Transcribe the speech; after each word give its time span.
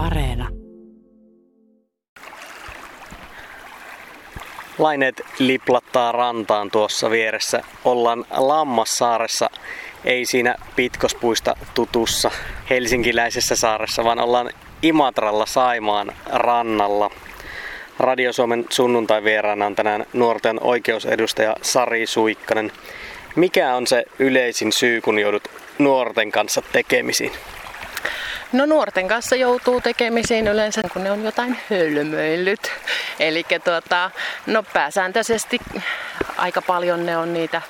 Areena. 0.00 0.48
Laineet 4.78 5.22
liplattaa 5.38 6.12
rantaan 6.12 6.70
tuossa 6.70 7.10
vieressä. 7.10 7.62
Ollaan 7.84 8.24
Lammassaaressa, 8.30 9.50
ei 10.04 10.26
siinä 10.26 10.54
Pitkospuista 10.76 11.56
tutussa 11.74 12.30
helsinkiläisessä 12.70 13.56
saaressa, 13.56 14.04
vaan 14.04 14.20
ollaan 14.20 14.50
Imatralla 14.82 15.46
Saimaan 15.46 16.12
rannalla. 16.32 17.10
Radio 17.98 18.32
Suomen 18.32 18.64
sunnuntai 18.70 19.24
vieraana 19.24 19.66
on 19.66 19.76
tänään 19.76 20.06
nuorten 20.12 20.62
oikeusedustaja 20.62 21.56
Sari 21.62 22.06
Suikkanen. 22.06 22.72
Mikä 23.36 23.74
on 23.74 23.86
se 23.86 24.04
yleisin 24.18 24.72
syy, 24.72 25.00
kun 25.00 25.18
joudut 25.18 25.48
nuorten 25.78 26.32
kanssa 26.32 26.62
tekemisiin? 26.72 27.32
No 28.52 28.66
nuorten 28.66 29.08
kanssa 29.08 29.36
joutuu 29.36 29.80
tekemisiin 29.80 30.48
yleensä, 30.48 30.80
kun 30.92 31.04
ne 31.04 31.10
on 31.10 31.24
jotain 31.24 31.58
hölmöillyt. 31.70 32.72
Eli 33.20 33.44
tuota, 33.64 34.10
no 34.46 34.62
pääsääntöisesti 34.72 35.58
aika 36.36 36.62
paljon 36.62 37.06
ne 37.06 37.16
on 37.16 37.32
niitä 37.32 37.62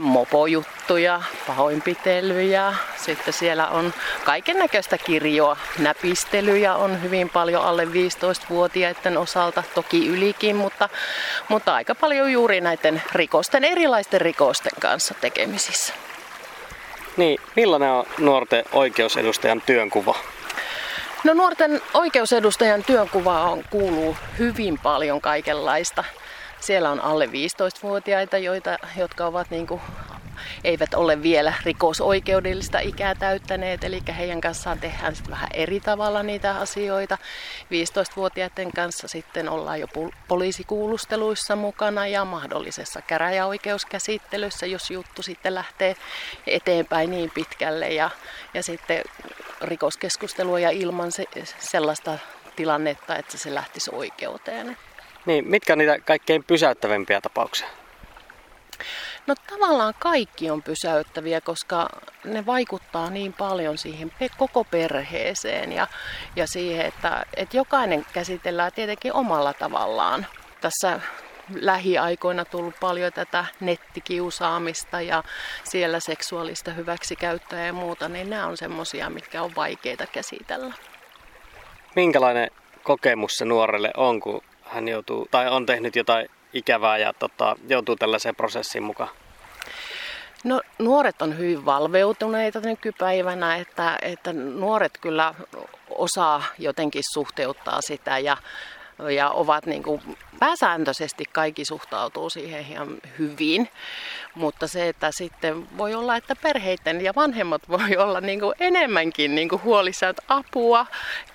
mopojuttuja, 0.00 1.22
pahoinpitelyjä. 1.46 2.74
Sitten 2.96 3.34
siellä 3.34 3.68
on 3.68 3.94
kaiken 4.24 4.58
näköistä 4.58 4.98
kirjoa. 4.98 5.56
Näpistelyjä 5.78 6.74
on 6.74 7.02
hyvin 7.02 7.30
paljon 7.30 7.64
alle 7.64 7.84
15-vuotiaiden 7.84 9.18
osalta, 9.18 9.62
toki 9.74 10.08
ylikin, 10.08 10.56
mutta, 10.56 10.88
mutta 11.48 11.74
aika 11.74 11.94
paljon 11.94 12.32
juuri 12.32 12.60
näiden 12.60 13.02
rikosten, 13.12 13.64
erilaisten 13.64 14.20
rikosten 14.20 14.72
kanssa 14.80 15.14
tekemisissä. 15.20 15.94
Niin, 17.20 17.38
millainen 17.56 17.90
on 17.90 18.04
nuorten 18.18 18.64
oikeusedustajan 18.72 19.62
työnkuva? 19.66 20.14
No 21.24 21.34
nuorten 21.34 21.80
oikeusedustajan 21.94 22.84
työnkuvaan 22.84 23.64
kuuluu 23.70 24.16
hyvin 24.38 24.78
paljon 24.78 25.20
kaikenlaista. 25.20 26.04
Siellä 26.60 26.90
on 26.90 27.00
alle 27.00 27.26
15-vuotiaita, 27.26 28.38
joita, 28.38 28.78
jotka 28.96 29.26
ovat 29.26 29.50
niin 29.50 29.66
kuin, 29.66 29.80
eivät 30.64 30.94
ole 30.94 31.22
vielä 31.22 31.52
rikosoikeudellista 31.64 32.78
ikää 32.78 33.14
täyttäneet, 33.14 33.84
eli 33.84 34.02
heidän 34.18 34.40
kanssaan 34.40 34.78
tehdään 34.78 35.14
vähän 35.30 35.48
eri 35.54 35.80
tavalla 35.80 36.22
niitä 36.22 36.56
asioita. 36.56 37.18
15-vuotiaiden 37.64 38.72
kanssa 38.72 39.08
sitten 39.08 39.48
ollaan 39.48 39.80
jo 39.80 39.86
poliisikuulusteluissa 40.28 41.56
mukana 41.56 42.06
ja 42.06 42.24
mahdollisessa 42.24 43.02
käräjäoikeuskäsittelyssä, 43.02 44.66
jos 44.66 44.90
juttu 44.90 45.22
sitten 45.22 45.54
lähtee 45.54 45.96
eteenpäin 46.46 47.10
niin 47.10 47.30
pitkälle. 47.30 47.88
Ja, 47.88 48.10
ja 48.54 48.62
sitten 48.62 49.02
rikoskeskustelua 49.62 50.60
ja 50.60 50.70
ilman 50.70 51.12
se, 51.12 51.24
sellaista 51.58 52.18
tilannetta, 52.56 53.16
että 53.16 53.38
se 53.38 53.54
lähtisi 53.54 53.90
oikeuteen. 53.94 54.76
Niin, 55.26 55.48
mitkä 55.48 55.72
on 55.72 55.78
niitä 55.78 55.98
kaikkein 55.98 56.44
pysäyttävimpiä 56.44 57.20
tapauksia? 57.20 57.68
No 59.26 59.34
tavallaan 59.50 59.94
kaikki 59.98 60.50
on 60.50 60.62
pysäyttäviä, 60.62 61.40
koska 61.40 61.88
ne 62.24 62.46
vaikuttaa 62.46 63.10
niin 63.10 63.32
paljon 63.32 63.78
siihen 63.78 64.12
koko 64.36 64.64
perheeseen 64.64 65.72
ja, 65.72 65.86
ja 66.36 66.46
siihen, 66.46 66.86
että, 66.86 67.26
että 67.36 67.56
jokainen 67.56 68.06
käsitellään 68.12 68.72
tietenkin 68.72 69.12
omalla 69.12 69.52
tavallaan. 69.52 70.26
Tässä 70.60 71.00
lähiaikoina 71.54 72.44
tullut 72.44 72.74
paljon 72.80 73.12
tätä 73.12 73.44
nettikiusaamista 73.60 75.00
ja 75.00 75.22
siellä 75.64 76.00
seksuaalista 76.00 76.70
hyväksikäyttöä 76.70 77.66
ja 77.66 77.72
muuta, 77.72 78.08
niin 78.08 78.30
nämä 78.30 78.46
on 78.46 78.56
semmoisia, 78.56 79.10
mitkä 79.10 79.42
on 79.42 79.50
vaikeita 79.56 80.06
käsitellä. 80.06 80.74
Minkälainen 81.96 82.50
kokemus 82.82 83.32
se 83.32 83.44
nuorelle 83.44 83.90
on, 83.96 84.20
kun 84.20 84.42
hän 84.62 84.88
joutuu, 84.88 85.28
tai 85.30 85.48
on 85.48 85.66
tehnyt 85.66 85.96
jotain 85.96 86.28
ikävää 86.52 86.98
ja 86.98 87.12
tota, 87.12 87.56
joutuu 87.68 87.96
tällaiseen 87.96 88.36
prosessiin 88.36 88.84
mukaan? 88.84 89.10
No 90.44 90.60
nuoret 90.78 91.22
on 91.22 91.38
hyvin 91.38 91.64
valveutuneita 91.64 92.60
nykypäivänä, 92.60 93.56
että, 93.56 93.98
että 94.02 94.32
nuoret 94.32 94.98
kyllä 95.00 95.34
osaa 95.90 96.42
jotenkin 96.58 97.02
suhteuttaa 97.14 97.78
sitä 97.80 98.18
ja 98.18 98.36
ja 99.08 99.30
ovat 99.30 99.66
niin 99.66 99.82
kuin, 99.82 100.16
pääsääntöisesti 100.38 101.24
kaikki 101.32 101.64
suhtautuu 101.64 102.30
siihen 102.30 102.60
ihan 102.60 102.88
hyvin. 103.18 103.68
Mutta 104.34 104.66
se, 104.66 104.88
että 104.88 105.10
sitten 105.12 105.78
voi 105.78 105.94
olla, 105.94 106.16
että 106.16 106.36
perheiden 106.36 107.00
ja 107.00 107.12
vanhemmat 107.16 107.62
voi 107.68 107.96
olla 107.96 108.20
niin 108.20 108.40
kuin 108.40 108.54
enemmänkin 108.60 109.34
niin 109.34 109.48
kuin 109.48 109.62
huolissaan, 109.62 110.10
että 110.10 110.22
apua, 110.28 110.86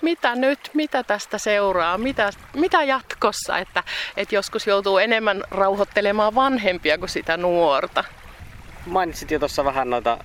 mitä 0.02 0.34
nyt, 0.34 0.70
mitä 0.74 1.02
tästä 1.02 1.38
seuraa, 1.38 1.98
mitä, 1.98 2.30
mitä 2.54 2.82
jatkossa, 2.82 3.58
että, 3.58 3.82
että 4.16 4.34
joskus 4.34 4.66
joutuu 4.66 4.98
enemmän 4.98 5.42
rauhoittelemaan 5.50 6.34
vanhempia 6.34 6.98
kuin 6.98 7.08
sitä 7.08 7.36
nuorta. 7.36 8.04
Mainitsit 8.86 9.30
jo 9.30 9.38
tuossa 9.38 9.64
vähän 9.64 9.90
noita, 9.90 10.18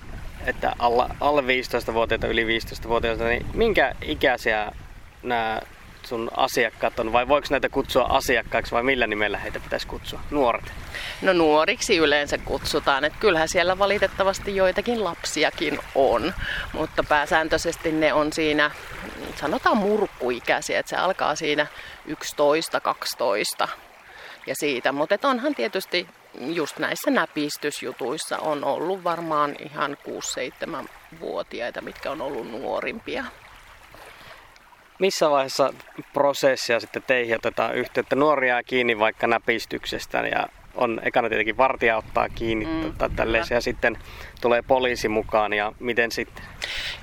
että 0.46 0.72
alle, 0.78 1.04
alle 1.20 1.42
15-vuotiaita, 1.42 2.26
yli 2.26 2.58
15-vuotiaita, 2.58 3.24
niin 3.24 3.46
minkä 3.54 3.94
ikäisiä 4.02 4.72
nämä 5.22 5.60
sun 6.02 6.30
asiakkaat 6.36 6.98
on, 6.98 7.12
vai 7.12 7.28
voiko 7.28 7.46
näitä 7.50 7.68
kutsua 7.68 8.02
asiakkaiksi 8.02 8.72
vai 8.72 8.82
millä 8.82 9.06
nimellä 9.06 9.38
heitä 9.38 9.60
pitäisi 9.60 9.86
kutsua? 9.86 10.20
Nuoret? 10.30 10.72
No 11.22 11.32
nuoriksi 11.32 11.96
yleensä 11.96 12.38
kutsutaan, 12.38 13.04
että 13.04 13.18
kyllähän 13.20 13.48
siellä 13.48 13.78
valitettavasti 13.78 14.56
joitakin 14.56 15.04
lapsiakin 15.04 15.78
on, 15.94 16.34
mutta 16.72 17.02
pääsääntöisesti 17.02 17.92
ne 17.92 18.12
on 18.12 18.32
siinä, 18.32 18.70
sanotaan 19.34 19.76
murkkuikäisiä, 19.76 20.78
että 20.78 20.90
se 20.90 20.96
alkaa 20.96 21.34
siinä 21.34 21.66
11-12 23.64 23.68
ja 24.46 24.54
siitä, 24.56 24.92
mutta 24.92 25.28
onhan 25.28 25.54
tietysti 25.54 26.06
just 26.40 26.78
näissä 26.78 27.10
näpistysjutuissa 27.10 28.38
on 28.38 28.64
ollut 28.64 29.04
varmaan 29.04 29.56
ihan 29.64 29.96
6-7-vuotiaita, 30.08 31.80
mitkä 31.80 32.10
on 32.10 32.20
ollut 32.20 32.50
nuorimpia 32.50 33.24
missä 35.02 35.30
vaiheessa 35.30 35.74
prosessia 36.12 36.80
sitten 36.80 37.02
teihin 37.06 37.36
otetaan 37.36 37.74
yhteyttä? 37.74 38.16
Nuoria 38.16 38.62
kiinni 38.62 38.98
vaikka 38.98 39.26
näpistyksestä 39.26 40.18
ja 40.18 40.48
on 40.74 41.00
ekana 41.04 41.28
tietenkin 41.28 41.56
vartija 41.56 41.96
ottaa 41.96 42.28
kiinni 42.28 42.64
mm, 42.64 42.92
tota, 42.98 43.22
ja 43.50 43.60
sitten 43.60 43.98
tulee 44.40 44.62
poliisi 44.62 45.08
mukaan 45.08 45.52
ja 45.52 45.72
miten 45.78 46.12
sitten? 46.12 46.44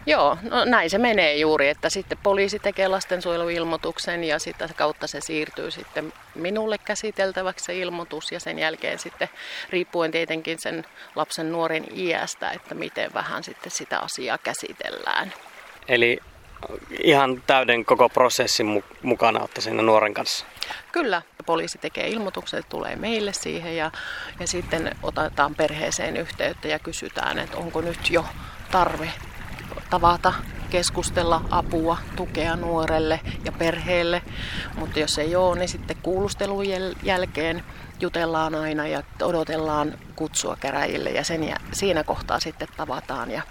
Joo, 0.06 0.38
no 0.50 0.66
näin 0.66 0.90
se 0.90 0.98
menee 0.98 1.36
juuri, 1.36 1.70
että 1.70 1.90
sitten 1.90 2.18
poliisi 2.24 2.60
tekee 2.60 2.88
lastensuojeluilmoituksen 2.88 4.24
ja 4.24 4.40
sitä 4.40 4.70
kautta 4.76 5.08
se 5.08 5.22
siirtyy 5.22 5.72
sitten 5.72 6.14
minulle 6.36 6.78
käsiteltäväksi 6.78 7.66
se 7.66 7.78
ilmoitus 7.78 8.32
ja 8.32 8.40
sen 8.40 8.60
jälkeen 8.60 9.00
sitten 9.00 9.30
riippuen 9.70 10.12
tietenkin 10.12 10.60
sen 10.60 10.86
lapsen 11.16 11.52
nuoren 11.52 11.86
iästä, 11.96 12.52
että 12.52 12.76
miten 12.76 13.14
vähän 13.14 13.44
sitten 13.44 13.72
sitä 13.72 14.00
asiaa 14.00 14.38
käsitellään. 14.38 15.34
Eli 15.88 16.20
ihan 17.04 17.44
täyden 17.48 17.86
koko 17.86 18.10
prosessin 18.10 18.84
mukana 19.02 19.40
olette 19.40 19.62
siinä 19.62 19.82
nuoren 19.82 20.14
kanssa? 20.14 20.46
Kyllä. 20.92 21.22
Poliisi 21.46 21.78
tekee 21.78 22.08
ilmoitukset, 22.08 22.70
tulee 22.70 22.96
meille 22.96 23.34
siihen 23.34 23.78
ja, 23.78 23.92
ja 24.40 24.48
sitten 24.48 24.96
otetaan 25.04 25.56
perheeseen 25.56 26.18
yhteyttä 26.18 26.68
ja 26.68 26.80
kysytään, 26.80 27.40
että 27.40 27.58
onko 27.58 27.82
nyt 27.82 28.10
jo 28.10 28.26
tarve 28.72 29.10
tavata, 29.90 30.34
keskustella 30.70 31.42
apua, 31.52 31.98
tukea 32.16 32.56
nuorelle 32.56 33.20
ja 33.46 33.52
perheelle. 33.52 34.22
Mutta 34.76 35.00
jos 35.00 35.18
ei 35.18 35.36
ole, 35.36 35.60
niin 35.60 35.70
sitten 35.70 35.98
kuulustelun 36.04 36.66
jälkeen 37.04 37.64
jutellaan 38.00 38.56
aina 38.56 38.88
ja 38.88 39.04
odotellaan 39.22 39.94
kutsua 40.16 40.58
käräjille 40.60 41.10
ja 41.10 41.24
sen, 41.24 41.56
siinä 41.72 42.04
kohtaa 42.04 42.40
sitten 42.40 42.68
tavataan 42.78 43.32
ja 43.32 43.42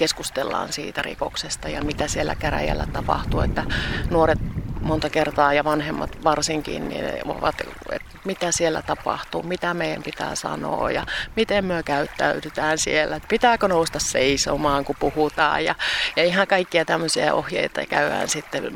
keskustellaan 0.00 0.72
siitä 0.72 1.02
rikoksesta 1.02 1.68
ja 1.68 1.84
mitä 1.84 2.08
siellä 2.08 2.34
käräjällä 2.34 2.86
tapahtuu. 2.92 3.40
Että 3.40 3.64
nuoret 4.10 4.38
monta 4.80 5.10
kertaa 5.10 5.54
ja 5.54 5.64
vanhemmat 5.64 6.24
varsinkin 6.24 6.88
niin 6.88 7.04
ovat, 7.24 7.54
että 7.92 8.18
mitä 8.24 8.46
siellä 8.50 8.82
tapahtuu, 8.82 9.42
mitä 9.42 9.74
meidän 9.74 10.02
pitää 10.02 10.34
sanoa 10.34 10.90
ja 10.90 11.06
miten 11.36 11.64
me 11.64 11.82
käyttäydytään 11.82 12.78
siellä, 12.78 13.16
että 13.16 13.28
pitääkö 13.28 13.68
nousta 13.68 13.98
seisomaan, 13.98 14.84
kun 14.84 14.96
puhutaan 14.98 15.64
ja, 15.64 15.74
ja 16.16 16.24
ihan 16.24 16.46
kaikkia 16.46 16.84
tämmöisiä 16.84 17.34
ohjeita 17.34 17.86
käydään 17.86 18.28
sitten 18.28 18.72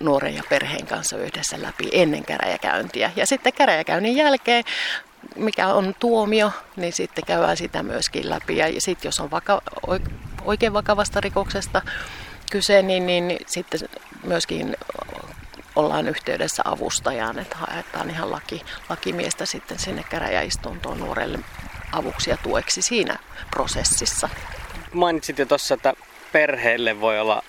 nuoren 0.00 0.34
ja 0.34 0.42
perheen 0.48 0.86
kanssa 0.86 1.16
yhdessä 1.16 1.62
läpi 1.62 1.88
ennen 1.92 2.24
käräjäkäyntiä. 2.24 3.10
Ja 3.16 3.26
sitten 3.26 3.52
käräjäkäynnin 3.52 4.16
jälkeen 4.16 4.64
mikä 5.36 5.68
on 5.68 5.94
tuomio, 5.98 6.50
niin 6.76 6.92
sitten 6.92 7.24
käydään 7.26 7.56
sitä 7.56 7.82
myöskin 7.82 8.30
läpi. 8.30 8.56
Ja 8.56 8.80
sitten 8.80 9.08
jos 9.08 9.20
on 9.20 9.30
vaka- 9.30 9.62
oikein 10.46 10.72
vakavasta 10.72 11.20
rikoksesta 11.20 11.82
kyse, 12.50 12.82
niin, 12.82 13.06
niin 13.06 13.38
sitten 13.46 13.80
myöskin 14.22 14.76
ollaan 15.76 16.08
yhteydessä 16.08 16.62
avustajaan, 16.64 17.38
että 17.38 17.56
haetaan 17.56 18.10
ihan 18.10 18.30
laki, 18.30 18.62
lakimiestä 18.88 19.46
sitten 19.46 19.78
sinne 19.78 20.04
käräjäistuntoon 20.10 20.98
nuorelle 20.98 21.38
avuksi 21.92 22.30
ja 22.30 22.36
tueksi 22.36 22.82
siinä 22.82 23.18
prosessissa. 23.50 24.28
Mainitsit 24.92 25.38
jo 25.38 25.46
tuossa, 25.46 25.74
että 25.74 25.94
perheelle 26.32 27.00
voi 27.00 27.20
olla 27.20 27.42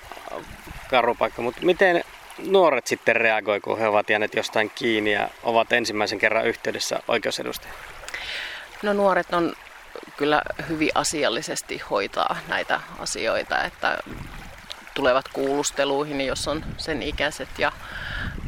karu 0.90 1.16
paikka, 1.16 1.42
mutta 1.42 1.62
miten 1.62 2.04
nuoret 2.38 2.88
sitten 2.88 3.16
reagoi, 3.16 3.60
kun 3.60 3.80
he 3.80 3.88
ovat 3.88 4.10
jääneet 4.10 4.36
jostain 4.36 4.72
kiinni 4.76 5.14
ja 5.14 5.30
ovat 5.44 5.72
ensimmäisen 5.74 6.20
kerran 6.20 6.48
yhteydessä 6.48 7.00
oikeusedustajaan? 7.08 7.80
No 8.84 8.94
nuoret 8.94 9.34
on 9.34 9.54
kyllä 10.18 10.42
hyvin 10.70 10.90
asiallisesti 10.96 11.82
hoitaa 11.90 12.38
näitä 12.48 12.80
asioita, 13.00 13.64
että 13.64 13.98
tulevat 14.94 15.26
kuulusteluihin, 15.34 16.22
jos 16.22 16.48
on 16.48 16.66
sen 16.78 17.04
ikäiset. 17.04 17.50
Ja 17.58 17.72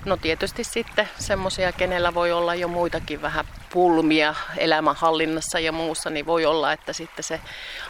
no 0.09 0.17
tietysti 0.17 0.63
sitten 0.63 1.09
semmoisia, 1.19 1.71
kenellä 1.71 2.13
voi 2.13 2.31
olla 2.31 2.55
jo 2.55 2.67
muitakin 2.67 3.21
vähän 3.21 3.45
pulmia 3.73 4.35
elämänhallinnassa 4.57 5.59
ja 5.59 5.71
muussa, 5.71 6.09
niin 6.09 6.25
voi 6.25 6.45
olla, 6.45 6.73
että 6.73 6.93
sitten 6.93 7.23
se 7.23 7.39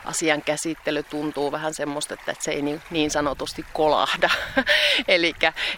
asian 0.05 0.41
käsittely 0.41 1.03
tuntuu 1.03 1.51
vähän 1.51 1.73
semmoista, 1.73 2.13
että 2.13 2.35
se 2.39 2.51
ei 2.51 2.61
niin, 2.61 2.81
niin 2.89 3.11
sanotusti 3.11 3.65
kolahda. 3.73 4.29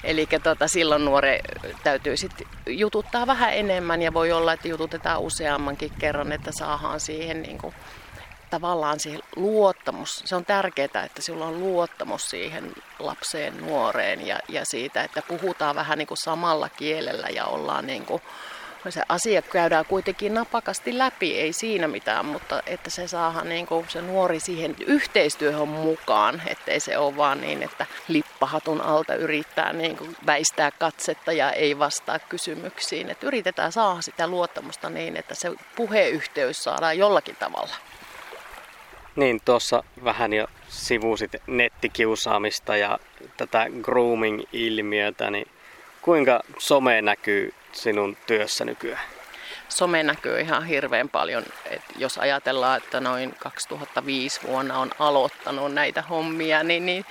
eli 0.04 0.28
tota, 0.44 0.68
silloin 0.68 1.06
nuore 1.06 1.40
täytyy 1.84 2.18
sitten 2.18 2.48
jututtaa 2.68 3.28
vähän 3.28 3.54
enemmän 3.54 4.02
ja 4.02 4.14
voi 4.14 4.32
olla, 4.32 4.54
että 4.54 4.68
jututetaan 4.68 5.22
useammankin 5.22 5.92
kerran, 6.00 6.32
että 6.32 6.52
saadaan 6.52 7.00
siihen 7.00 7.42
niin 7.42 7.58
kuin 7.58 7.76
tavallaan 8.52 9.00
siihen 9.00 9.22
luottamus, 9.36 10.22
se 10.26 10.36
on 10.36 10.46
tärkeää, 10.46 11.04
että 11.06 11.22
sinulla 11.22 11.46
on 11.46 11.60
luottamus 11.60 12.30
siihen 12.30 12.74
lapseen, 13.00 13.58
nuoreen 13.58 14.28
ja, 14.28 14.40
ja 14.50 14.66
siitä, 14.66 15.04
että 15.04 15.22
puhutaan 15.28 15.76
vähän 15.76 15.98
niin 15.98 16.08
kuin 16.08 16.18
samalla 16.18 16.70
kielellä 16.70 17.28
ja 17.28 17.46
ollaan 17.46 17.88
niin 17.88 18.06
kuin, 18.06 18.22
se 18.90 19.02
asia 19.10 19.42
käydään 19.42 19.86
kuitenkin 19.86 20.34
napakasti 20.34 20.98
läpi, 20.98 21.40
ei 21.40 21.54
siinä 21.54 21.88
mitään, 21.88 22.26
mutta 22.26 22.62
että 22.66 22.90
se 22.90 23.08
saadaan 23.08 23.50
niin 23.50 23.68
kuin 23.68 23.86
se 23.90 24.02
nuori 24.02 24.40
siihen 24.40 24.76
yhteistyöhön 24.86 25.68
mukaan, 25.68 26.42
ettei 26.48 26.80
se 26.80 26.98
ole 26.98 27.18
vaan 27.18 27.42
niin, 27.42 27.64
että 27.64 27.86
lippahatun 28.08 28.82
alta 28.82 29.16
yrittää 29.16 29.74
niin 29.74 29.98
kuin 29.98 30.16
väistää 30.26 30.72
katsetta 30.72 31.32
ja 31.32 31.52
ei 31.52 31.80
vastaa 31.80 32.20
kysymyksiin. 32.20 33.10
Että 33.10 33.28
yritetään 33.28 33.72
saada 33.72 34.02
sitä 34.02 34.28
luottamusta 34.28 34.90
niin, 34.90 35.18
että 35.18 35.36
se 35.36 35.52
puheyhteys 35.76 36.64
saadaan 36.64 36.98
jollakin 36.98 37.36
tavalla. 37.36 37.76
Niin, 39.16 39.42
tuossa 39.46 39.84
vähän 40.04 40.34
jo 40.34 40.48
sivusit 40.68 41.32
nettikiusaamista 41.48 42.78
ja 42.78 43.00
tätä 43.38 43.66
grooming-ilmiötä, 43.82 45.30
niin 45.32 45.48
kuinka 46.02 46.40
some 46.58 47.02
näkyy 47.02 47.54
sinun 47.72 48.18
työssä 48.28 48.66
nykyään? 48.66 49.04
Some 49.70 50.04
näkyy 50.04 50.40
ihan 50.40 50.66
hirveän 50.66 51.10
paljon. 51.10 51.44
Et 51.66 51.82
jos 51.98 52.18
ajatellaan, 52.18 52.78
että 52.78 53.00
noin 53.00 53.36
2005 53.40 54.40
vuonna 54.48 54.80
on 54.80 54.92
aloittanut 55.00 55.74
näitä 55.74 56.02
hommia, 56.02 56.64
niin, 56.64 56.86
niin, 56.86 57.06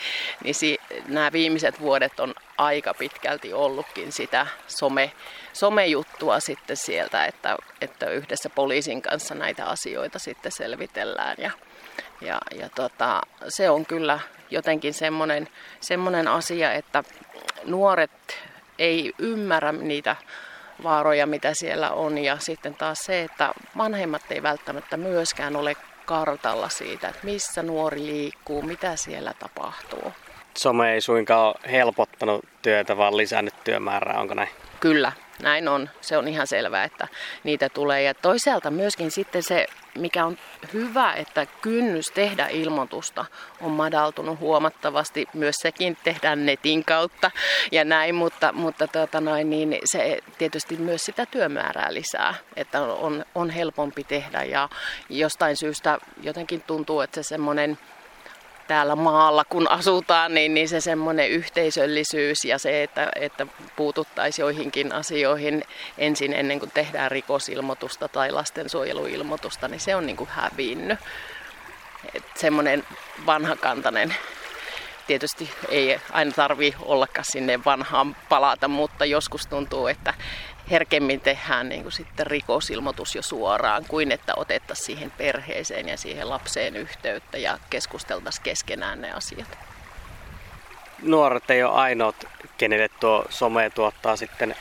niin 0.45 0.55
si, 0.55 0.79
nämä 1.09 1.33
viimeiset 1.33 1.81
vuodet 1.81 2.21
on 2.21 2.35
aika 2.59 2.95
pitkälti 2.95 3.53
ollutkin 3.53 4.13
sitä 4.13 4.47
some, 4.69 5.13
somejuttua 5.53 6.41
sitten 6.41 6.77
sieltä, 6.77 7.27
että, 7.27 7.57
että 7.81 8.11
yhdessä 8.11 8.51
poliisin 8.51 9.03
kanssa 9.03 9.35
näitä 9.35 9.67
asioita 9.67 10.19
sitten 10.19 10.53
selvitellään. 10.53 11.37
Ja, 11.39 11.51
ja, 12.21 12.39
ja 12.55 12.69
tota, 12.75 13.21
se 13.49 13.71
on 13.71 13.87
kyllä 13.87 14.21
jotenkin 14.51 14.95
semmoinen, 14.95 15.49
semmoinen 15.81 16.29
asia, 16.29 16.73
että 16.73 17.05
nuoret 17.65 18.11
ei 18.79 19.13
ymmärrä 19.19 19.73
niitä 19.73 20.17
vaaroja, 20.83 21.27
mitä 21.27 21.55
siellä 21.55 21.91
on. 21.91 22.19
Ja 22.19 22.37
sitten 22.39 22.75
taas 22.75 22.99
se, 22.99 23.23
että 23.23 23.53
vanhemmat 23.77 24.23
ei 24.31 24.43
välttämättä 24.43 24.97
myöskään 24.97 25.57
ole 25.57 25.77
kartalla 26.07 26.69
siitä, 26.69 27.09
että 27.09 27.21
missä 27.23 27.63
nuori 27.63 28.07
liikkuu, 28.07 28.63
mitä 28.63 28.97
siellä 28.97 29.35
tapahtuu. 29.39 30.13
Some 30.59 30.93
ei 30.93 31.01
suinkaan 31.01 31.47
ole 31.47 31.73
helpottanut 31.73 32.45
työtä, 32.63 32.97
vaan 32.97 33.17
lisännyt 33.17 33.55
työmäärää, 33.65 34.21
onko 34.21 34.35
näin? 34.35 34.49
Kyllä, 34.81 35.13
näin 35.43 35.69
on. 35.69 35.91
Se 36.01 36.17
on 36.17 36.29
ihan 36.29 36.47
selvää, 36.47 36.85
että 36.85 37.09
niitä 37.45 37.69
tulee. 37.69 38.03
Ja 38.03 38.15
toisaalta 38.15 38.71
myöskin 38.71 39.11
sitten 39.11 39.43
se, 39.43 39.67
mikä 39.99 40.25
on 40.25 40.39
hyvä, 40.73 41.13
että 41.15 41.47
kynnys 41.63 42.07
tehdä 42.07 42.49
ilmoitusta 42.49 43.25
on 43.61 43.71
madaltunut 43.71 44.41
huomattavasti. 44.41 45.27
Myös 45.35 45.57
sekin 45.63 45.97
tehdään 46.05 46.47
netin 46.47 46.85
kautta 46.85 47.31
ja 47.73 47.85
näin, 47.85 48.15
mutta, 48.15 48.53
mutta 48.53 48.89
tota 48.89 49.21
noin, 49.21 49.51
niin 49.51 49.79
se 49.85 50.19
tietysti 50.39 50.77
myös 50.77 51.01
sitä 51.05 51.27
työmäärää 51.27 51.95
lisää, 51.95 52.35
että 52.57 52.83
on, 52.83 53.25
on 53.35 53.51
helpompi 53.51 54.05
tehdä 54.05 54.43
ja 54.45 54.69
jostain 55.09 55.57
syystä 55.57 55.99
jotenkin 56.23 56.63
tuntuu, 56.67 57.01
että 57.01 57.23
se 57.23 57.29
semmoinen 57.29 57.79
täällä 58.71 58.97
maalla 58.97 59.45
kun 59.45 59.71
asutaan, 59.71 60.35
niin, 60.35 60.55
niin 60.55 60.69
se 60.69 60.81
semmoinen 60.81 61.31
yhteisöllisyys 61.31 62.45
ja 62.45 62.59
se, 62.59 62.83
että, 62.83 63.09
että 63.17 63.47
puututtaisiin 63.77 64.43
joihinkin 64.43 64.93
asioihin 64.93 65.65
ensin 65.99 66.33
ennen 66.33 66.59
kuin 66.59 66.71
tehdään 66.71 67.11
rikosilmoitusta 67.11 68.09
tai 68.09 68.31
lastensuojeluilmoitusta, 68.31 69.69
niin 69.69 69.81
se 69.81 69.97
on 69.97 70.07
niin 70.07 70.17
kuin 70.17 70.31
hävinnyt. 70.31 70.99
Et 72.15 72.25
semmoinen 72.35 72.85
vanhakantainen 73.27 74.15
tietysti 75.07 75.51
ei 75.69 76.01
aina 76.13 76.33
tarvi 76.33 76.75
ollakaan 76.81 77.25
sinne 77.25 77.65
vanhaan 77.65 78.17
palata, 78.29 78.69
mutta 78.69 79.05
joskus 79.05 79.47
tuntuu, 79.47 79.87
että 79.87 80.15
herkemmin 80.71 81.21
tehdään 81.21 81.69
niin 81.69 81.83
kuin 81.83 81.93
sitten 81.93 82.27
rikosilmoitus 82.27 83.15
jo 83.15 83.23
suoraan, 83.23 83.85
kuin 83.89 84.13
että 84.13 84.33
otettaisiin 84.37 84.87
siihen 84.87 85.11
perheeseen 85.11 85.89
ja 85.89 85.97
siihen 85.97 86.31
lapseen 86.31 86.77
yhteyttä 86.77 87.39
ja 87.39 87.59
keskusteltaisiin 87.71 88.43
keskenään 88.43 89.01
ne 89.01 89.13
asiat. 89.13 89.59
Nuoret 91.03 91.51
ei 91.51 91.63
ole 91.63 91.73
ainoat, 91.73 92.29
kenelle 92.59 92.89
tuo 93.01 93.25
some 93.29 93.71
tuottaa 93.71 94.17
sitten 94.17 94.57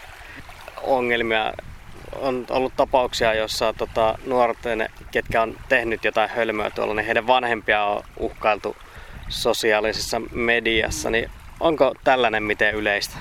ongelmia. 0.81 1.53
On 2.15 2.45
ollut 2.49 2.73
tapauksia, 2.75 3.33
joissa 3.33 3.73
tota, 3.73 4.17
nuorten, 4.25 4.89
ketkä 5.11 5.41
on 5.41 5.57
tehnyt 5.69 6.05
jotain 6.05 6.29
hölmöä 6.29 6.69
tuolla, 6.69 6.93
niin 6.93 7.05
heidän 7.05 7.27
vanhempia 7.27 7.83
on 7.83 8.03
uhkailtu 8.17 8.75
sosiaalisessa 9.29 10.21
mediassa. 10.31 11.09
Niin 11.09 11.31
onko 11.59 11.93
tällainen 12.03 12.43
miten 12.43 12.75
yleistä? 12.75 13.17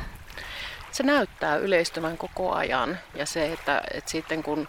Se 0.93 1.03
näyttää 1.03 1.57
yleistyvän 1.57 2.19
koko 2.19 2.53
ajan. 2.53 2.99
Ja 3.15 3.27
se, 3.27 3.53
että, 3.53 3.83
että 3.95 4.11
sitten 4.11 4.43
kun 4.43 4.69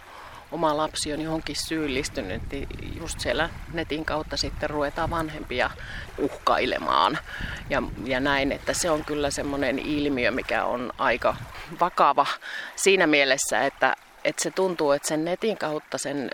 oma 0.52 0.76
lapsi 0.76 1.12
on 1.12 1.20
johonkin 1.20 1.56
syyllistynyt, 1.68 2.42
niin 2.50 2.68
just 3.00 3.20
siellä 3.20 3.50
netin 3.72 4.04
kautta 4.04 4.36
sitten 4.36 4.70
ruvetaan 4.70 5.10
vanhempia 5.10 5.70
uhkailemaan. 6.18 7.18
Ja, 7.70 7.82
ja 8.04 8.20
näin, 8.20 8.52
että 8.52 8.72
se 8.72 8.90
on 8.90 9.04
kyllä 9.04 9.30
semmoinen 9.30 9.78
ilmiö, 9.78 10.30
mikä 10.30 10.64
on 10.64 10.92
aika 10.98 11.36
vakava 11.80 12.26
siinä 12.76 13.06
mielessä, 13.06 13.66
että, 13.66 13.96
että 14.24 14.42
se 14.42 14.50
tuntuu, 14.50 14.92
että 14.92 15.08
sen 15.08 15.24
netin 15.24 15.58
kautta 15.58 15.98
sen 15.98 16.30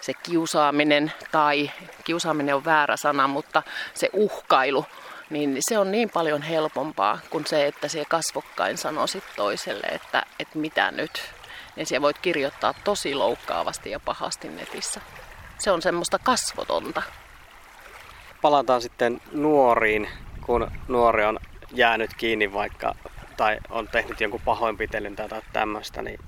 se 0.00 0.12
kiusaaminen 0.22 1.12
tai 1.32 1.70
kiusaaminen 2.04 2.54
on 2.54 2.64
väärä 2.64 2.96
sana, 2.96 3.28
mutta 3.28 3.62
se 3.94 4.10
uhkailu 4.12 4.86
niin 5.30 5.56
se 5.60 5.78
on 5.78 5.90
niin 5.90 6.10
paljon 6.10 6.42
helpompaa 6.42 7.18
kuin 7.30 7.46
se, 7.46 7.66
että 7.66 7.88
se 7.88 8.04
kasvokkain 8.08 8.78
sanoisit 8.78 9.24
toiselle, 9.36 9.86
että, 9.86 10.22
että 10.38 10.58
mitä 10.58 10.90
nyt. 10.90 11.22
Niin 11.76 11.86
siellä 11.86 12.02
voit 12.02 12.18
kirjoittaa 12.18 12.74
tosi 12.84 13.14
loukkaavasti 13.14 13.90
ja 13.90 14.00
pahasti 14.00 14.48
netissä. 14.48 15.00
Se 15.58 15.70
on 15.70 15.82
semmoista 15.82 16.18
kasvotonta. 16.18 17.02
Palataan 18.42 18.82
sitten 18.82 19.20
nuoriin, 19.32 20.08
kun 20.46 20.70
nuori 20.88 21.24
on 21.24 21.38
jäänyt 21.72 22.14
kiinni 22.14 22.52
vaikka 22.52 22.94
tai 23.36 23.58
on 23.70 23.88
tehnyt 23.88 24.20
jonkun 24.20 24.40
pahoinpitelyn 24.44 25.16
tai 25.16 25.42
tämmöistä, 25.52 26.02
niin 26.02 26.20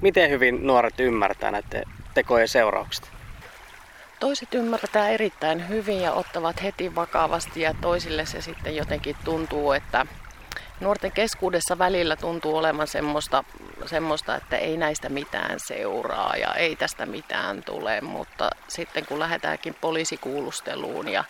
miten 0.00 0.30
hyvin 0.30 0.66
nuoret 0.66 1.00
ymmärtää 1.00 1.50
näiden 1.50 1.84
tekojen 2.14 2.48
seuraukset? 2.48 3.21
Toiset 4.22 4.54
ymmärtää 4.54 5.08
erittäin 5.08 5.68
hyvin 5.68 6.00
ja 6.00 6.12
ottavat 6.12 6.62
heti 6.62 6.94
vakavasti 6.94 7.60
ja 7.60 7.74
toisille 7.74 8.26
se 8.26 8.40
sitten 8.40 8.76
jotenkin 8.76 9.16
tuntuu, 9.24 9.72
että 9.72 10.06
nuorten 10.82 11.12
keskuudessa 11.12 11.78
välillä 11.78 12.16
tuntuu 12.16 12.56
olevan 12.56 12.86
semmoista, 12.86 13.44
semmoista, 13.86 14.36
että 14.36 14.56
ei 14.56 14.76
näistä 14.76 15.08
mitään 15.08 15.60
seuraa 15.60 16.36
ja 16.36 16.54
ei 16.54 16.76
tästä 16.76 17.06
mitään 17.06 17.62
tule, 17.62 18.00
mutta 18.00 18.50
sitten 18.68 19.06
kun 19.06 19.18
lähdetäänkin 19.18 19.74
poliisikuulusteluun 19.80 21.08
ja, 21.08 21.24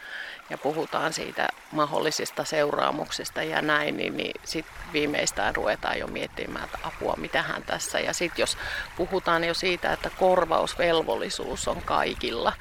ja 0.50 0.58
puhutaan 0.58 1.12
siitä 1.12 1.48
mahdollisista 1.72 2.44
seuraamuksista 2.44 3.42
ja 3.42 3.62
näin, 3.62 3.96
niin, 3.96 4.16
niin 4.16 4.40
sitten 4.44 4.74
viimeistään 4.92 5.56
ruvetaan 5.56 5.98
jo 5.98 6.06
miettimään, 6.06 6.64
että 6.64 6.78
apua, 6.82 7.14
mitähän 7.16 7.62
tässä. 7.62 8.00
Ja 8.00 8.12
sitten 8.12 8.42
jos 8.42 8.58
puhutaan 8.96 9.44
jo 9.44 9.54
siitä, 9.54 9.92
että 9.92 10.10
korvausvelvollisuus 10.18 11.68
on 11.68 11.82
kaikilla, 11.82 12.52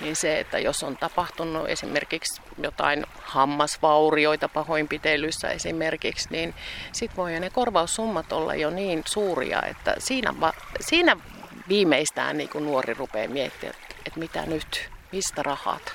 niin 0.00 0.16
se, 0.16 0.40
että 0.40 0.58
jos 0.58 0.82
on 0.82 0.96
tapahtunut 0.96 1.68
esimerkiksi 1.68 2.42
jotain 2.62 3.06
hammasvaurioita 3.22 4.48
pahoinpitelyissä 4.48 5.50
esimerkiksi, 5.50 6.28
niin 6.30 6.54
sitten 6.92 7.16
voi 7.16 7.40
ne 7.40 7.50
korvaussummat 7.50 8.32
olla 8.32 8.54
jo 8.54 8.70
niin 8.70 9.02
suuria, 9.06 9.62
että 9.62 9.94
siinä, 9.98 10.34
va- 10.40 10.52
siinä 10.80 11.16
viimeistään 11.68 12.36
niin 12.36 12.48
kuin 12.48 12.64
nuori 12.64 12.94
rupeaa 12.94 13.28
miettimään, 13.28 13.76
että, 13.82 13.94
että 14.06 14.20
mitä 14.20 14.46
nyt, 14.46 14.90
mistä 15.12 15.42
rahat. 15.42 15.94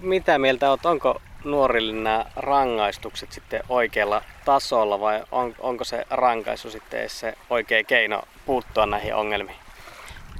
Mitä 0.00 0.38
mieltä 0.38 0.70
olet, 0.70 0.86
onko 0.86 1.20
nuorille 1.44 1.92
nämä 1.92 2.24
rangaistukset 2.36 3.32
sitten 3.32 3.62
oikealla 3.68 4.22
tasolla 4.44 5.00
vai 5.00 5.24
on, 5.32 5.54
onko 5.58 5.84
se 5.84 6.06
rankaisu 6.10 6.70
sitten 6.70 7.10
se 7.10 7.34
oikea 7.50 7.84
keino 7.84 8.22
puuttua 8.46 8.86
näihin 8.86 9.14
ongelmiin? 9.14 9.63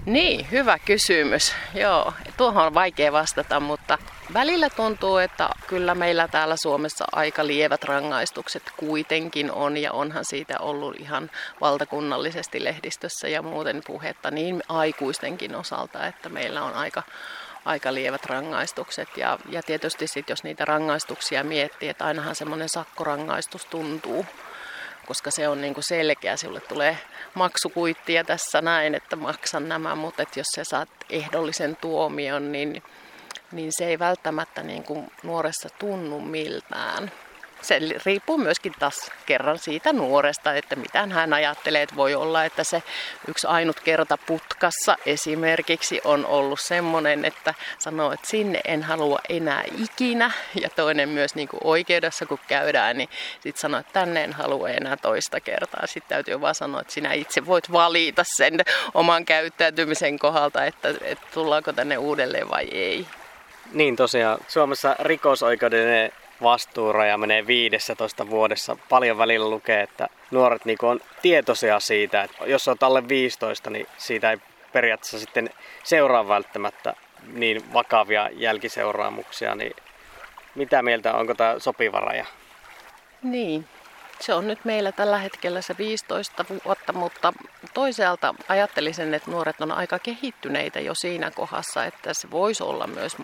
Niin, 0.07 0.51
hyvä 0.51 0.79
kysymys. 0.79 1.55
Joo, 1.75 2.13
tuohon 2.37 2.67
on 2.67 2.75
vaikea 2.75 3.13
vastata, 3.13 3.61
mutta 3.61 3.99
välillä 4.35 4.71
tuntuu, 4.71 5.17
että 5.17 5.49
kyllä 5.67 5.95
meillä 5.95 6.29
täällä 6.29 6.57
Suomessa 6.63 7.05
aika 7.13 7.47
lievät 7.47 7.85
rangaistukset 7.85 8.63
kuitenkin 8.77 9.53
on 9.53 9.77
ja 9.77 9.93
onhan 9.93 10.25
siitä 10.25 10.59
ollut 10.59 11.01
ihan 11.01 11.31
valtakunnallisesti 11.61 12.65
lehdistössä 12.65 13.29
ja 13.29 13.43
muuten 13.43 13.83
puhetta 13.87 14.31
niin 14.31 14.63
aikuistenkin 14.69 15.57
osalta, 15.57 16.07
että 16.07 16.29
meillä 16.29 16.63
on 16.63 16.75
aika 16.75 17.03
aika 17.65 17.95
lievät 17.95 18.27
rangaistukset. 18.27 19.09
Ja, 19.17 19.39
ja 19.51 19.63
tietysti 19.63 20.07
sitten, 20.07 20.33
jos 20.33 20.45
niitä 20.45 20.65
rangaistuksia 20.65 21.45
miettii, 21.45 21.89
että 21.89 22.05
ainahan 22.05 22.35
semmoinen 22.35 22.69
sakkorangaistus 22.69 23.65
tuntuu, 23.65 24.27
koska 25.05 25.31
se 25.31 25.49
on 25.49 25.61
niin 25.61 25.75
kuin 25.75 25.85
selkeä. 25.85 26.37
Sinulle 26.37 26.61
tulee 26.61 26.99
maksukuittia 27.35 28.25
tässä 28.25 28.63
näin, 28.63 28.95
että 28.95 29.17
maksan 29.17 29.69
nämä, 29.69 29.95
mutta 29.95 30.23
että 30.23 30.41
jos 30.41 30.47
sä 30.57 30.65
saat 30.65 30.89
ehdollisen 31.11 31.77
tuomion, 31.77 32.53
niin, 32.53 32.83
niin 33.53 33.71
se 33.79 33.87
ei 33.87 33.99
välttämättä 33.99 34.63
niin 34.63 34.85
kuin 34.85 35.13
nuoressa 35.23 35.69
tunnu 35.79 36.21
miltään 36.21 37.13
se 37.65 37.81
riippuu 38.05 38.39
myöskin 38.39 38.73
taas 38.79 39.11
kerran 39.27 39.59
siitä 39.59 39.93
nuoresta, 39.93 40.55
että 40.55 40.77
mitä 40.77 41.07
hän 41.07 41.33
ajattelee, 41.33 41.83
että 41.83 41.97
voi 41.97 42.15
olla, 42.15 42.45
että 42.45 42.65
se 42.65 42.83
yksi 43.29 43.47
ainut 43.47 43.81
kerta 43.81 44.19
putkassa 44.27 44.97
esimerkiksi 45.07 46.01
on 46.05 46.27
ollut 46.27 46.61
semmoinen, 46.61 47.25
että 47.25 47.55
sanoo, 47.79 48.13
että 48.13 48.27
sinne 48.27 48.61
en 48.65 48.83
halua 48.83 49.19
enää 49.29 49.65
ikinä. 49.83 50.31
Ja 50.63 50.69
toinen 50.77 51.09
myös 51.09 51.35
niin 51.35 51.49
kuin 51.49 51.61
oikeudessa, 51.65 52.27
kun 52.27 52.39
käydään, 52.49 52.99
niin 52.99 53.09
sitten 53.41 53.61
sanoo, 53.61 53.81
että 53.81 53.93
tänne 53.93 54.25
en 54.25 54.33
halua 54.33 54.69
enää 54.69 54.97
toista 54.97 55.41
kertaa. 55.41 55.87
Sitten 55.87 56.09
täytyy 56.09 56.41
vaan 56.41 56.55
sanoa, 56.55 56.81
että 56.81 56.93
sinä 56.93 57.13
itse 57.13 57.47
voit 57.47 57.73
valita 57.73 58.23
sen 58.37 58.61
oman 58.95 59.25
käyttäytymisen 59.25 60.19
kohdalta, 60.19 60.65
että, 60.65 60.95
että 61.01 61.27
tullaanko 61.35 61.73
tänne 61.73 61.99
uudelleen 61.99 62.51
vai 62.51 62.69
ei. 62.73 63.07
Niin 63.73 63.97
tosiaan, 63.97 64.39
Suomessa 64.49 64.97
rikosoikeudellinen 65.01 66.13
vastuuraja 66.43 67.19
menee 67.19 67.47
15 67.47 68.31
vuodessa. 68.31 68.77
Paljon 68.89 69.19
välillä 69.19 69.51
lukee, 69.51 69.83
että 69.83 70.09
nuoret 70.31 70.65
niin 70.65 70.79
on 70.83 71.01
tietoisia 71.23 71.81
siitä, 71.81 72.23
että 72.23 72.45
jos 72.47 72.69
on 72.69 72.77
alle 72.81 73.09
15, 73.09 73.71
niin 73.71 73.87
siitä 73.99 74.31
ei 74.31 74.39
periaatteessa 74.73 75.19
sitten 75.19 75.51
seuraa 75.85 76.29
välttämättä 76.29 76.95
niin 77.33 77.73
vakavia 77.73 78.31
jälkiseuraamuksia, 78.33 79.55
niin 79.55 79.73
mitä 80.55 80.83
mieltä, 80.83 81.15
onko 81.15 81.35
tämä 81.35 81.55
sopiva 81.59 82.01
raja? 82.01 82.27
Niin, 83.23 83.69
se 84.27 84.35
on 84.35 84.47
nyt 84.47 84.65
meillä 84.65 84.93
tällä 84.93 85.19
hetkellä 85.19 85.63
se 85.63 85.75
15 85.79 86.45
vuotta, 86.65 86.93
mutta 86.93 87.33
toisaalta 87.75 88.35
ajattelisin, 88.49 89.15
että 89.15 89.31
nuoret 89.31 89.61
on 89.61 89.73
aika 89.73 89.99
kehittyneitä 89.99 90.81
jo 90.81 90.93
siinä 90.95 91.31
kohdassa, 91.31 91.85
että 91.85 92.11
se 92.15 92.31
voisi 92.31 92.63
olla 92.63 92.87
myös 92.87 93.17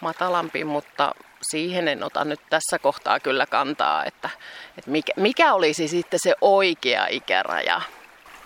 matalampi, 0.00 0.64
mutta 0.64 1.14
siihen 1.50 1.88
en 1.88 2.04
ota 2.04 2.24
nyt 2.24 2.40
tässä 2.50 2.78
kohtaa 2.78 3.20
kyllä 3.20 3.46
kantaa, 3.46 4.04
että, 4.04 4.30
että 4.78 4.90
mikä, 4.90 5.12
mikä 5.16 5.54
olisi 5.54 5.88
sitten 5.88 6.20
se 6.22 6.34
oikea 6.40 7.06
ikäraja. 7.10 7.80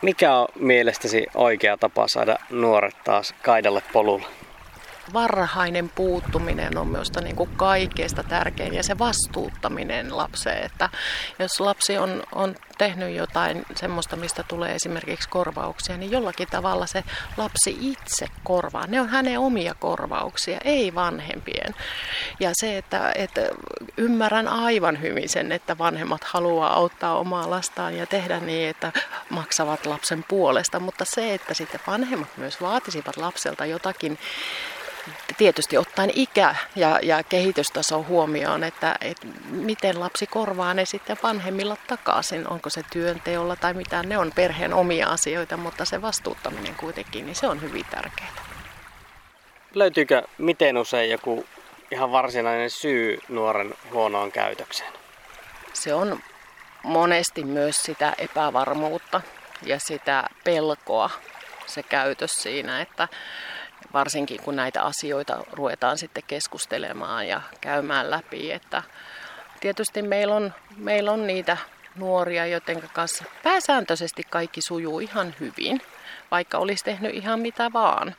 Mikä 0.03 0.35
on 0.35 0.49
mielestäsi 0.55 1.27
oikea 1.35 1.77
tapa 1.77 2.09
saada 2.09 2.37
nuoret 2.51 2.97
taas 3.05 3.35
kaidalle 3.43 3.83
polulle? 3.93 4.44
Varhainen 5.13 5.91
puuttuminen 5.95 6.79
on 6.79 6.89
minusta 6.89 7.21
niin 7.21 7.37
kuin 7.37 7.51
kaikkeista 7.57 8.23
tärkein 8.23 8.75
ja 8.75 8.83
se 8.83 8.99
vastuuttaminen 8.99 10.17
lapseen. 10.17 10.65
Että 10.65 10.89
jos 11.39 11.61
lapsi 11.61 11.99
on, 11.99 12.23
on 12.33 12.55
tehnyt 12.79 13.15
jotain 13.17 13.63
semmoista, 13.77 14.17
mistä 14.17 14.45
tulee 14.49 14.75
esimerkiksi 14.75 15.29
korvauksia, 15.29 15.97
niin 15.97 16.11
jollakin 16.11 16.49
tavalla 16.51 16.87
se 16.87 17.05
lapsi 17.37 17.77
itse 17.81 18.27
korvaa. 18.45 18.87
Ne 18.87 19.01
on 19.01 19.09
hänen 19.09 19.39
omia 19.39 19.75
korvauksia, 19.75 20.59
ei 20.65 20.95
vanhempien. 20.95 21.75
Ja 22.41 22.51
se, 22.53 22.79
että, 22.79 23.13
että 23.15 23.41
ymmärrän 23.97 24.49
aivan 24.49 25.01
hyvin 25.01 25.29
sen, 25.29 25.53
että 25.53 25.79
vanhemmat 25.79 26.25
haluaa 26.25 26.75
auttaa 26.75 27.19
omaa 27.19 27.51
lastaan 27.51 27.97
ja 27.97 28.07
tehdä 28.07 28.41
niin, 28.41 28.69
että 28.69 28.93
maksavat 29.31 29.87
lapsen 29.87 30.25
puolesta, 30.29 30.81
mutta 30.81 31.05
se, 31.05 31.35
että 31.35 31.55
sitten 31.55 31.81
vanhemmat 31.87 32.29
myös 32.37 32.61
vaatisivat 32.61 33.17
lapselta 33.17 33.67
jotakin 33.67 34.19
tietysti 35.35 35.79
ottaen 35.79 36.11
ikä 36.15 36.55
ja, 36.77 36.99
ja 37.03 37.23
kehitystaso 37.23 38.05
huomioon, 38.09 38.65
että, 38.65 38.97
että 39.01 39.27
miten 39.51 40.01
lapsi 40.01 40.27
korvaa 40.27 40.75
ne 40.75 40.85
sitten 40.85 41.17
vanhemmilla 41.23 41.77
takaisin. 41.87 42.49
Onko 42.49 42.71
se 42.71 42.83
työnteolla 42.93 43.57
tai 43.57 43.75
mitä, 43.75 44.03
ne 44.03 44.19
on 44.19 44.33
perheen 44.35 44.75
omia 44.75 45.09
asioita, 45.09 45.57
mutta 45.57 45.85
se 45.85 46.03
vastuuttaminen 46.03 46.75
kuitenkin, 46.75 47.27
niin 47.27 47.37
se 47.37 47.47
on 47.47 47.63
hyvin 47.63 47.85
tärkeää. 47.91 48.33
Löytyykö 49.75 50.23
miten 50.39 50.79
usein 50.79 51.11
joku 51.11 51.47
ihan 51.91 52.13
varsinainen 52.13 52.71
syy 52.71 53.19
nuoren 53.29 53.75
huonoon 53.93 54.33
käytökseen? 54.33 54.93
Se 55.73 55.95
on 55.95 56.21
monesti 56.83 57.45
myös 57.45 57.83
sitä 57.83 58.13
epävarmuutta 58.19 59.21
ja 59.63 59.79
sitä 59.79 60.25
pelkoa, 60.45 61.11
se 61.67 61.83
käytös 61.83 62.31
siinä, 62.33 62.81
että 62.81 63.09
varsinkin 63.95 64.43
kun 64.43 64.57
näitä 64.57 64.83
asioita 64.83 65.45
ruvetaan 65.53 65.99
sitten 65.99 66.23
keskustelemaan 66.27 67.29
ja 67.29 67.41
käymään 67.61 68.11
läpi. 68.11 68.53
Että 68.53 68.83
tietysti 69.61 70.03
meillä 70.03 70.35
on, 70.35 70.55
meillä 70.77 71.13
on 71.13 71.27
niitä 71.27 71.57
nuoria, 71.97 72.47
joiden 72.47 72.83
kanssa 72.93 73.25
pääsääntöisesti 73.43 74.23
kaikki 74.31 74.61
sujuu 74.63 75.01
ihan 75.01 75.35
hyvin, 75.41 75.81
vaikka 76.31 76.59
olisi 76.59 76.85
tehnyt 76.85 77.15
ihan 77.15 77.41
mitä 77.41 77.73
vaan. 77.73 78.15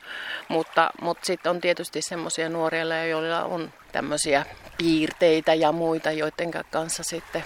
Mutta, 0.48 0.90
mutta 1.00 1.26
sitten 1.26 1.50
on 1.50 1.60
tietysti 1.60 2.02
semmoisia 2.02 2.48
nuoria, 2.48 3.06
joilla 3.06 3.44
on 3.44 3.72
tämmöisiä 3.92 4.46
piirteitä 4.78 5.54
ja 5.54 5.72
muita, 5.72 6.10
joiden 6.10 6.50
kanssa 6.70 7.02
sitten 7.02 7.44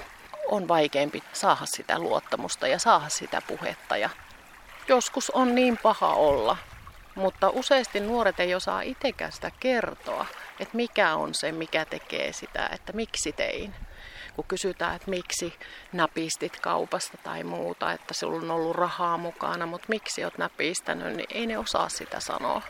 on 0.50 0.68
vaikeampi 0.68 1.22
saada 1.32 1.62
sitä 1.64 1.98
luottamusta 1.98 2.68
ja 2.68 2.78
saada 2.78 3.08
sitä 3.08 3.42
puhetta. 3.46 3.96
Ja 3.96 4.10
joskus 4.88 5.30
on 5.30 5.54
niin 5.54 5.78
paha 5.82 6.14
olla, 6.14 6.56
mutta 7.14 7.50
useasti 7.50 8.00
nuoret 8.00 8.40
ei 8.40 8.54
osaa 8.54 8.82
itsekään 8.82 9.32
sitä 9.32 9.50
kertoa, 9.60 10.26
että 10.60 10.76
mikä 10.76 11.14
on 11.14 11.34
se, 11.34 11.52
mikä 11.52 11.84
tekee 11.84 12.32
sitä, 12.32 12.70
että 12.72 12.92
miksi 12.92 13.32
tein. 13.32 13.74
Kun 14.36 14.44
kysytään, 14.48 14.96
että 14.96 15.10
miksi 15.10 15.54
napistit 15.92 16.60
kaupasta 16.60 17.18
tai 17.22 17.44
muuta, 17.44 17.92
että 17.92 18.14
sulla 18.14 18.36
on 18.36 18.50
ollut 18.50 18.76
rahaa 18.76 19.18
mukana, 19.18 19.66
mutta 19.66 19.86
miksi 19.88 20.24
olet 20.24 20.38
napistänyt, 20.38 21.16
niin 21.16 21.28
ei 21.34 21.46
ne 21.46 21.58
osaa 21.58 21.88
sitä 21.88 22.20
sanoa. 22.20 22.62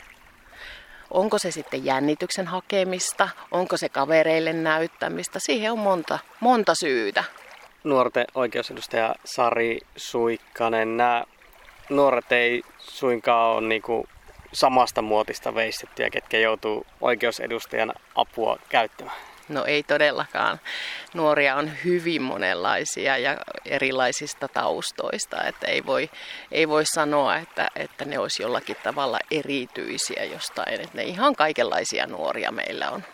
Onko 1.11 1.38
se 1.38 1.50
sitten 1.50 1.85
jännityksen 1.85 2.47
hakemista, 2.47 3.28
onko 3.50 3.76
se 3.76 3.88
kavereille 3.88 4.52
näyttämistä, 4.52 5.38
siihen 5.42 5.73
on 5.73 5.78
monta, 5.78 6.18
monta 6.40 6.75
syytä. 6.75 7.25
Nuorten 7.85 8.26
oikeusedustaja 8.35 9.14
Sari 9.25 9.78
Suikkanen, 9.97 10.97
nämä 10.97 11.25
nuoret 11.88 12.32
ei 12.32 12.62
suinkaan 12.78 13.56
ole 13.56 13.80
kuin 13.80 14.09
samasta 14.52 15.02
muotista 15.02 15.54
veistettyjä, 15.54 16.11
ketkä 16.11 16.38
joutuu 16.38 16.87
oikeusedustajan 17.00 17.92
apua 18.14 18.59
käyttämään? 18.69 19.16
No 19.50 19.64
ei 19.64 19.83
todellakaan. 19.83 20.61
Nuoria 21.14 21.57
on 21.57 21.71
hyvin 21.85 22.23
monenlaisia 22.23 23.19
ja 23.19 23.37
erilaisista 23.64 24.49
taustoista, 24.49 25.45
että 25.45 25.66
ei 25.66 25.87
voi, 25.87 26.11
ei 26.52 26.69
voi 26.69 26.83
sanoa, 26.87 27.37
että, 27.37 27.69
että 27.76 28.04
ne 28.04 28.19
olisi 28.19 28.42
jollakin 28.42 28.76
tavalla 28.83 29.19
erityisiä 29.30 30.25
jostain. 30.25 30.80
Että 30.80 30.97
ne 30.97 31.02
ihan 31.02 31.37
kaikenlaisia 31.37 32.07
nuoria 32.07 32.52
meillä 32.52 32.90
on. 32.90 33.04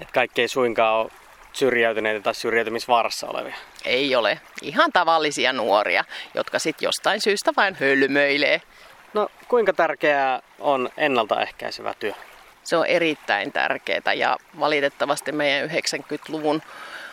Että 0.00 0.12
kaikki 0.12 0.40
ei 0.40 0.48
suinkaan 0.48 1.00
ole 1.00 1.10
syrjäytyneitä 1.52 2.20
tai 2.20 2.34
syrjäytymisvaarassa 2.34 3.26
olevia? 3.26 3.56
Ei 3.84 4.16
ole. 4.16 4.40
Ihan 4.62 4.92
tavallisia 4.92 5.52
nuoria, 5.52 6.04
jotka 6.34 6.58
sitten 6.58 6.86
jostain 6.86 7.20
syystä 7.20 7.52
vain 7.56 7.74
hölmöilee 7.80 8.62
No 9.14 9.28
kuinka 9.48 9.72
tärkeää 9.72 10.42
on 10.58 10.88
ennaltaehkäisevä 10.96 11.94
työ? 11.98 12.12
Se 12.64 12.76
on 12.76 12.86
erittäin 12.86 13.52
tärkeää 13.52 14.12
ja 14.16 14.36
valitettavasti 14.58 15.32
meidän 15.32 15.70
90-luvun 15.70 16.62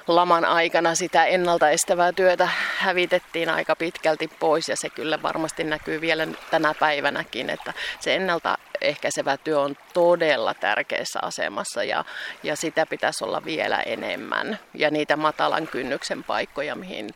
laman 0.07 0.45
aikana 0.45 0.95
sitä 0.95 1.25
ennaltaestävää 1.25 2.11
työtä 2.11 2.49
hävitettiin 2.77 3.49
aika 3.49 3.75
pitkälti 3.75 4.27
pois 4.39 4.69
ja 4.69 4.75
se 4.77 4.89
kyllä 4.89 5.21
varmasti 5.21 5.63
näkyy 5.63 6.01
vielä 6.01 6.27
tänä 6.51 6.73
päivänäkin, 6.79 7.49
että 7.49 7.73
se 7.99 8.15
ennaltaehkäisevä 8.15 9.37
työ 9.37 9.59
on 9.59 9.75
todella 9.93 10.53
tärkeässä 10.53 11.19
asemassa 11.21 11.83
ja, 11.83 12.05
ja 12.43 12.55
sitä 12.55 12.85
pitäisi 12.85 13.23
olla 13.23 13.45
vielä 13.45 13.79
enemmän. 13.79 14.59
Ja 14.73 14.89
niitä 14.89 15.15
matalan 15.15 15.67
kynnyksen 15.67 16.23
paikkoja, 16.23 16.75
mihin 16.75 17.09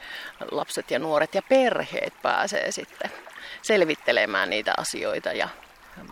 lapset 0.51 0.91
ja 0.91 0.99
nuoret 0.99 1.35
ja 1.35 1.41
perheet 1.49 2.13
pääsee 2.21 2.71
sitten 2.71 3.11
selvittelemään 3.61 4.49
niitä 4.49 4.73
asioita 4.77 5.29
ja 5.33 5.49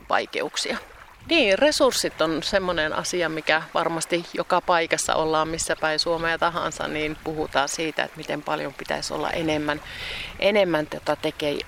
vaikeuksia. 0.10 0.77
Niin, 1.30 1.60
resurssit 1.60 2.22
on 2.22 2.44
semmoinen 2.44 2.94
asia, 2.94 3.30
mikä 3.30 3.62
varmasti 3.74 4.25
joka 4.34 4.62
paikassa 4.62 5.16
ollaan, 5.16 5.48
missä 5.48 5.75
päin 5.75 6.00
Suomea 6.00 6.38
tahansa, 6.38 6.88
niin 6.88 7.18
puhutaan 7.24 7.70
siitä, 7.70 8.04
että 8.04 8.18
miten 8.18 8.42
paljon 8.42 8.74
pitäisi 8.74 9.13
olla 9.13 9.30
enemmän, 9.30 9.82
enemmän 10.39 10.88
tota 10.88 11.18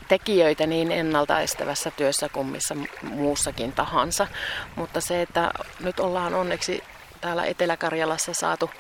tekijöitä 0.07 0.67
niin 0.67 0.91
ennaltaestävässä 0.91 1.91
työssä 1.91 2.29
kuin 2.29 2.47
missä 2.47 2.75
muussakin 3.01 3.71
tahansa. 3.71 4.27
Mutta 4.75 5.01
se, 5.01 5.21
että 5.21 5.51
nyt 5.79 5.99
ollaan 5.99 6.33
onneksi 6.33 6.83
täällä 7.21 7.45
Etelä-Karjalassa 7.45 8.33
saatu 8.33 8.71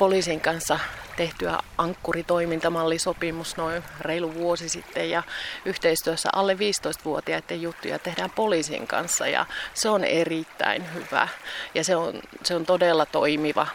poliisin 0.00 0.40
kanssa 0.40 0.78
tehtyä 1.16 1.58
ankkuritoimintamallisopimus 1.78 3.56
noin 3.56 3.82
reilu 4.00 4.34
vuosi 4.34 4.68
sitten 4.68 5.10
ja 5.10 5.22
yhteistyössä 5.64 6.28
alle 6.32 6.54
15-vuotiaiden 6.54 7.62
juttuja 7.62 7.98
tehdään 7.98 8.30
poliisin 8.30 8.86
kanssa 8.86 9.26
ja 9.26 9.46
se 9.74 9.88
on 9.88 10.04
erittäin 10.04 10.94
hyvä. 10.94 11.28
Ja 11.74 11.84
se 11.84 11.96
on, 11.96 12.22
se 12.44 12.54
on 12.54 12.66
todella 12.66 13.06
toimiva 13.06 13.66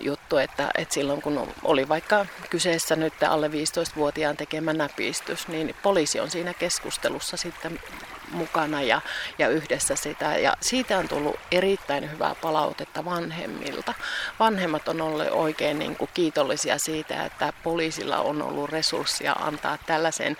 juttu, 0.00 0.36
että, 0.36 0.70
että 0.78 0.94
silloin 0.94 1.22
kun 1.22 1.54
oli 1.64 1.88
vaikka 1.88 2.26
kyseessä 2.50 2.96
nyt 2.96 3.22
alle 3.22 3.48
15-vuotiaan 3.48 4.36
tekemä 4.36 4.72
näpistys, 4.72 5.48
niin 5.48 5.74
poliisi 5.82 6.20
on 6.20 6.30
siinä 6.30 6.54
keskustelussa 6.54 7.36
sitten 7.36 7.80
mukana 8.32 8.82
ja, 8.82 9.00
ja 9.38 9.48
yhdessä 9.48 9.96
sitä. 9.96 10.36
Ja 10.38 10.56
siitä 10.60 10.98
on 10.98 11.08
tullut 11.08 11.36
erittäin 11.50 12.10
hyvää 12.12 12.34
palautetta 12.34 13.04
vanhemmilta. 13.04 13.94
Vanhemmat 14.40 14.88
on 14.88 15.00
olleet 15.00 15.32
oikein 15.32 15.78
niin 15.78 15.96
kuin 15.96 16.10
kiitollisia 16.14 16.76
siitä, 16.78 17.24
että 17.24 17.52
poliisilla 17.62 18.18
on 18.18 18.42
ollut 18.42 18.70
resursseja 18.70 19.32
antaa 19.32 19.78
tällaisen, 19.86 20.36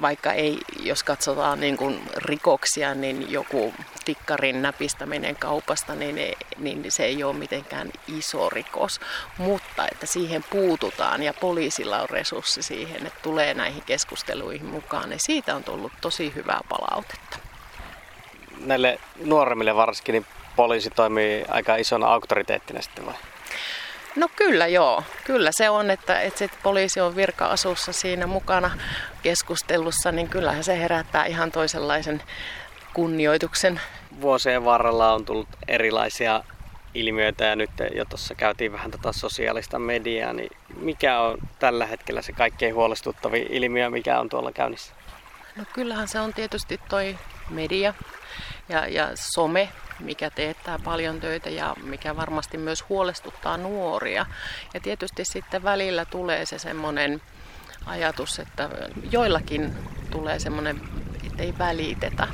vaikka 0.00 0.32
ei, 0.32 0.58
jos 0.82 1.02
katsotaan 1.02 1.60
niin 1.60 1.76
kuin 1.76 2.02
rikoksia, 2.16 2.94
niin 2.94 3.32
joku 3.32 3.74
tikkarin 4.04 4.62
näpistäminen 4.62 5.36
kaupasta, 5.36 5.94
niin, 5.94 6.34
niin 6.58 6.84
se 6.88 7.04
ei 7.04 7.24
ole 7.24 7.36
mitenkään 7.36 7.90
iso 8.08 8.50
rikos. 8.50 9.00
Mutta 9.38 9.88
että 9.92 10.06
siihen 10.06 10.44
puututaan 10.50 11.22
ja 11.22 11.34
poliisilla 11.34 12.02
on 12.02 12.10
resurssi 12.10 12.62
siihen, 12.62 13.06
että 13.06 13.22
tulee 13.22 13.54
näihin 13.54 13.82
keskusteluihin 13.82 14.66
mukaan, 14.66 15.10
niin 15.10 15.20
siitä 15.20 15.56
on 15.56 15.64
tullut 15.64 15.92
tosi 16.00 16.32
hyvää 16.34 16.60
palautetta. 16.68 17.29
Näille 18.64 18.98
nuoremmille 19.24 19.76
varsinkin, 19.76 20.12
niin 20.12 20.26
poliisi 20.56 20.90
toimii 20.90 21.44
aika 21.48 21.76
isona 21.76 22.06
auktoriteettina 22.06 22.82
sitten 22.82 23.06
vai? 23.06 23.14
No 24.16 24.28
kyllä 24.36 24.66
joo, 24.66 25.02
kyllä 25.24 25.50
se 25.52 25.70
on, 25.70 25.90
että, 25.90 26.20
että 26.20 26.38
sit 26.38 26.52
poliisi 26.62 27.00
on 27.00 27.16
virka-asussa 27.16 27.92
siinä 27.92 28.26
mukana 28.26 28.70
keskustelussa, 29.22 30.12
niin 30.12 30.28
kyllähän 30.28 30.64
se 30.64 30.78
herättää 30.78 31.26
ihan 31.26 31.52
toisenlaisen 31.52 32.22
kunnioituksen. 32.94 33.80
Vuosien 34.20 34.64
varrella 34.64 35.12
on 35.12 35.24
tullut 35.24 35.48
erilaisia 35.68 36.44
ilmiöitä 36.94 37.44
ja 37.44 37.56
nyt 37.56 37.70
jo 37.94 38.04
tuossa 38.04 38.34
käytiin 38.34 38.72
vähän 38.72 38.90
tätä 38.90 39.12
sosiaalista 39.12 39.78
mediaa, 39.78 40.32
niin 40.32 40.50
mikä 40.76 41.20
on 41.20 41.38
tällä 41.58 41.86
hetkellä 41.86 42.22
se 42.22 42.32
kaikkein 42.32 42.74
huolestuttavin 42.74 43.46
ilmiö, 43.50 43.90
mikä 43.90 44.20
on 44.20 44.28
tuolla 44.28 44.52
käynnissä? 44.52 44.94
No 45.56 45.64
kyllähän 45.72 46.08
se 46.08 46.20
on 46.20 46.34
tietysti 46.34 46.80
toi 46.88 47.18
media 47.50 47.94
ja, 48.70 48.86
ja 48.86 49.08
some, 49.14 49.68
mikä 50.00 50.30
teettää 50.30 50.78
paljon 50.84 51.20
töitä 51.20 51.50
ja 51.50 51.76
mikä 51.82 52.16
varmasti 52.16 52.58
myös 52.58 52.88
huolestuttaa 52.88 53.56
nuoria. 53.56 54.26
Ja 54.74 54.80
tietysti 54.80 55.24
sitten 55.24 55.62
välillä 55.62 56.04
tulee 56.04 56.46
se 56.46 56.58
semmoinen 56.58 57.22
ajatus, 57.86 58.38
että 58.38 58.68
joillakin 59.10 59.74
tulee 60.10 60.38
semmoinen, 60.38 60.80
että 61.26 61.42
ei 61.42 61.54
välitetä. 61.58 62.28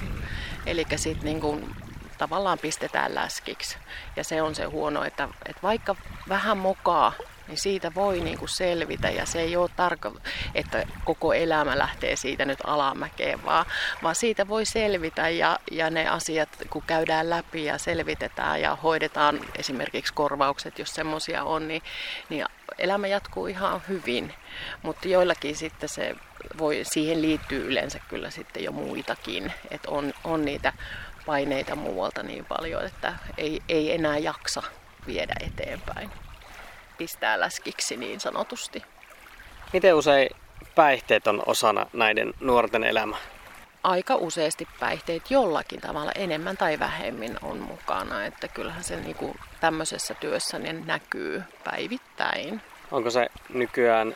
Eli 0.66 0.86
sitten 0.96 1.24
niin 1.24 1.40
kuin 1.40 1.76
tavallaan 2.18 2.58
pistetään 2.58 3.14
läskiksi. 3.14 3.78
Ja 4.16 4.24
se 4.24 4.42
on 4.42 4.54
se 4.54 4.64
huono, 4.64 5.04
että, 5.04 5.28
että 5.46 5.62
vaikka 5.62 5.96
vähän 6.28 6.58
mokaa, 6.58 7.12
niin 7.48 7.58
siitä 7.58 7.94
voi 7.94 8.20
niin 8.20 8.38
kuin 8.38 8.48
selvitä 8.48 9.10
ja 9.10 9.26
se 9.26 9.40
ei 9.40 9.56
ole 9.56 9.70
tarko, 9.76 10.12
että 10.54 10.86
koko 11.04 11.32
elämä 11.32 11.78
lähtee 11.78 12.16
siitä 12.16 12.44
nyt 12.44 12.58
alamäkeen, 12.64 13.44
vaan, 13.44 13.66
vaan 14.02 14.14
siitä 14.14 14.48
voi 14.48 14.64
selvitä 14.64 15.28
ja, 15.28 15.58
ja 15.70 15.90
ne 15.90 16.08
asiat 16.08 16.48
kun 16.70 16.82
käydään 16.86 17.30
läpi 17.30 17.64
ja 17.64 17.78
selvitetään 17.78 18.60
ja 18.60 18.76
hoidetaan 18.76 19.40
esimerkiksi 19.58 20.14
korvaukset, 20.14 20.78
jos 20.78 20.94
semmoisia 20.94 21.44
on, 21.44 21.68
niin, 21.68 21.82
niin 22.28 22.46
elämä 22.78 23.06
jatkuu 23.06 23.46
ihan 23.46 23.82
hyvin. 23.88 24.34
Mutta 24.82 25.08
joillakin 25.08 25.56
sitten 25.56 25.88
se 25.88 26.14
voi, 26.58 26.80
siihen 26.82 27.22
liittyy 27.22 27.66
yleensä 27.66 27.98
kyllä 28.08 28.30
sitten 28.30 28.64
jo 28.64 28.72
muitakin, 28.72 29.52
että 29.70 29.90
on, 29.90 30.14
on 30.24 30.44
niitä 30.44 30.72
paineita 31.26 31.76
muualta 31.76 32.22
niin 32.22 32.44
paljon, 32.44 32.86
että 32.86 33.14
ei, 33.38 33.62
ei 33.68 33.94
enää 33.94 34.18
jaksa 34.18 34.62
viedä 35.06 35.34
eteenpäin. 35.40 36.10
Pistää 36.98 37.40
läskiksi 37.40 37.96
niin 37.96 38.20
sanotusti. 38.20 38.82
Miten 39.72 39.94
usein 39.94 40.28
päihteet 40.74 41.26
on 41.26 41.42
osana 41.46 41.86
näiden 41.92 42.34
nuorten 42.40 42.84
elämää? 42.84 43.18
Aika 43.82 44.14
useasti 44.14 44.68
päihteet 44.80 45.30
jollakin 45.30 45.80
tavalla 45.80 46.12
enemmän 46.12 46.56
tai 46.56 46.78
vähemmin 46.78 47.36
on 47.42 47.58
mukana, 47.58 48.24
että 48.24 48.48
kyllähän 48.48 48.84
se 48.84 48.96
niin 48.96 49.14
kuin 49.14 49.38
tämmöisessä 49.60 50.14
työssä 50.14 50.58
niin 50.58 50.86
näkyy 50.86 51.42
päivittäin. 51.64 52.62
Onko 52.90 53.10
se 53.10 53.26
nykyään 53.48 54.14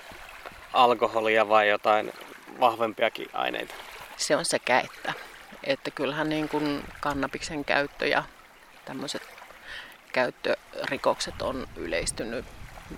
alkoholia 0.72 1.48
vai 1.48 1.68
jotain 1.68 2.12
vahvempiakin 2.60 3.28
aineita? 3.32 3.74
Se 4.16 4.36
on 4.36 4.44
sekä 4.44 4.80
että. 4.80 5.12
Että 5.64 5.90
kyllähän 5.90 6.28
niin 6.28 6.48
kuin 6.48 6.84
kannabiksen 7.00 7.64
käyttö 7.64 8.06
ja 8.06 8.22
tämmöiset 8.84 9.22
käyttörikokset 10.12 11.42
on 11.42 11.66
yleistynyt 11.76 12.44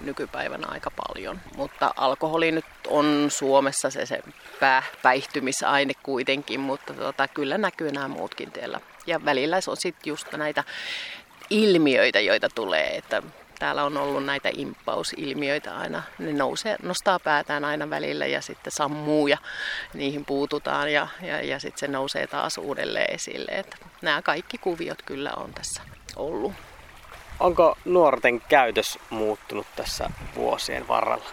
nykypäivänä 0.01 0.67
aika 0.71 0.91
paljon. 0.91 1.41
Mutta 1.57 1.95
alkoholi 1.97 2.53
nyt 2.53 2.65
on 2.89 3.27
Suomessa 3.29 3.91
se, 3.91 4.07
se 4.07 4.23
pää, 4.61 4.83
päihtymisaine 5.03 5.93
kuitenkin, 6.03 6.61
mutta 6.61 6.95
tota, 6.95 7.29
kyllä 7.29 7.59
näkyy 7.59 7.93
nämä 7.93 8.09
muutkin 8.09 8.53
teillä. 8.53 8.81
Ja 9.07 9.25
välillä 9.25 9.61
se 9.61 9.71
on 9.71 9.77
sitten 9.77 10.11
just 10.11 10.33
näitä 10.33 10.65
ilmiöitä, 11.51 12.21
joita 12.21 12.49
tulee, 12.55 12.97
että 12.97 13.23
täällä 13.59 13.85
on 13.85 13.97
ollut 13.97 14.25
näitä 14.25 14.51
impausilmiöitä 14.57 15.77
aina. 15.77 16.03
Ne 16.19 16.33
nousee, 16.33 16.77
nostaa 16.83 17.19
päätään 17.19 17.65
aina 17.65 17.91
välillä 17.91 18.27
ja 18.27 18.41
sitten 18.41 18.73
sammuu 18.73 19.27
ja 19.27 19.39
niihin 19.95 20.25
puututaan 20.25 20.93
ja, 20.93 21.09
ja, 21.23 21.43
ja 21.43 21.59
sitten 21.59 21.79
se 21.79 21.89
nousee 21.89 22.27
taas 22.27 22.59
uudelleen 22.59 23.15
esille. 23.15 23.51
Että 23.53 23.77
nämä 24.03 24.23
kaikki 24.23 24.59
kuviot 24.59 25.03
kyllä 25.03 25.33
on 25.37 25.53
tässä 25.55 25.83
ollut. 26.17 26.53
Onko 27.43 27.79
nuorten 27.85 28.41
käytös 28.41 28.99
muuttunut 29.11 29.67
tässä 29.77 30.11
vuosien 30.35 30.89
varrella? 30.89 31.25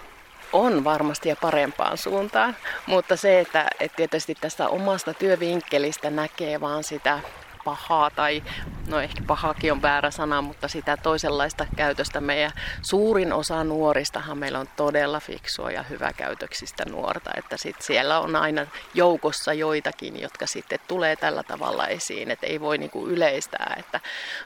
On 0.54 0.84
varmasti 0.84 1.30
ja 1.30 1.36
parempaan 1.36 1.98
suuntaan, 1.98 2.56
mutta 2.88 3.15
se, 3.15 3.39
että, 3.39 3.67
että 3.80 3.95
tietysti 3.95 4.36
tästä 4.36 4.69
omasta 4.69 5.13
työvinkkelistä 5.13 6.10
näkee 6.10 6.62
vaan 6.62 6.84
sitä 6.84 7.19
pahaa 7.65 8.10
tai 8.10 8.43
no 8.88 9.00
ehkä 9.00 9.22
pahakin 9.28 9.72
on 9.72 9.82
väärä 9.82 10.12
sana, 10.12 10.41
mutta 10.41 10.67
sitä 10.67 10.98
toisenlaista 10.98 11.65
käytöstä 11.76 12.22
meidän 12.22 12.52
suurin 12.82 13.34
osa 13.34 13.63
nuoristahan 13.63 14.38
meillä 14.38 14.60
on 14.60 14.69
todella 14.76 15.19
fiksua 15.19 15.72
ja 15.72 15.84
hyväkäytöksistä 15.84 16.86
nuorta, 16.86 17.30
että 17.38 17.58
sit 17.58 17.82
siellä 17.82 18.19
on 18.19 18.36
aina 18.36 18.67
joukossa 18.93 19.54
joitakin, 19.54 20.22
jotka 20.22 20.48
sitten 20.48 20.80
tulee 20.88 21.15
tällä 21.15 21.43
tavalla 21.43 21.88
esiin, 21.88 22.32
että 22.32 22.48
ei 22.48 22.60
voi 22.60 22.78
niinku 22.78 23.08
yleistää, 23.08 23.76
että 23.80 24.00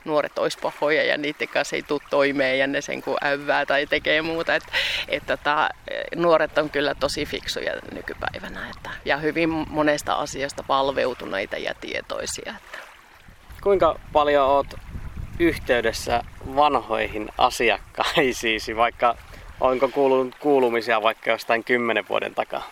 nuoret 0.06 0.38
olisi 0.38 0.60
pahoja 0.62 1.04
ja 1.04 1.17
niiden 1.17 1.47
kanssa 1.47 1.76
ei 1.76 1.84
tule 1.84 2.02
toimeen 2.10 2.60
ja 2.60 2.67
ne 2.67 2.82
sen 2.82 3.02
kun 3.02 3.17
äyvää 3.23 3.65
tai 3.65 3.88
tekee 3.88 4.21
muuta, 4.21 4.56
että, 4.56 4.71
että 5.08 5.38
tota, 5.38 5.69
nuoret 6.15 6.58
on 6.58 6.69
kyllä 6.69 6.95
tosi 6.95 7.26
fiksuja 7.26 7.73
nykypäivänä 7.91 8.69
että, 8.69 8.89
ja 9.06 9.17
hyvin 9.17 9.49
monesta 9.49 10.13
asiasta 10.13 10.63
valveutuneita 10.67 11.58
ja 11.58 11.73
tietoisia. 11.73 12.54
Että. 12.58 12.92
Kuinka 13.63 13.95
paljon 14.13 14.45
oot 14.47 14.67
yhteydessä 15.39 16.23
vanhoihin 16.56 17.30
asiakkaisiisi, 17.38 18.76
vaikka 18.76 19.15
onko 19.62 19.88
kuulunut 19.88 20.36
kuulumisia 20.39 21.02
vaikka 21.02 21.32
jostain 21.32 21.63
kymmenen 21.63 22.06
vuoden 22.10 22.36
takaa? 22.36 22.63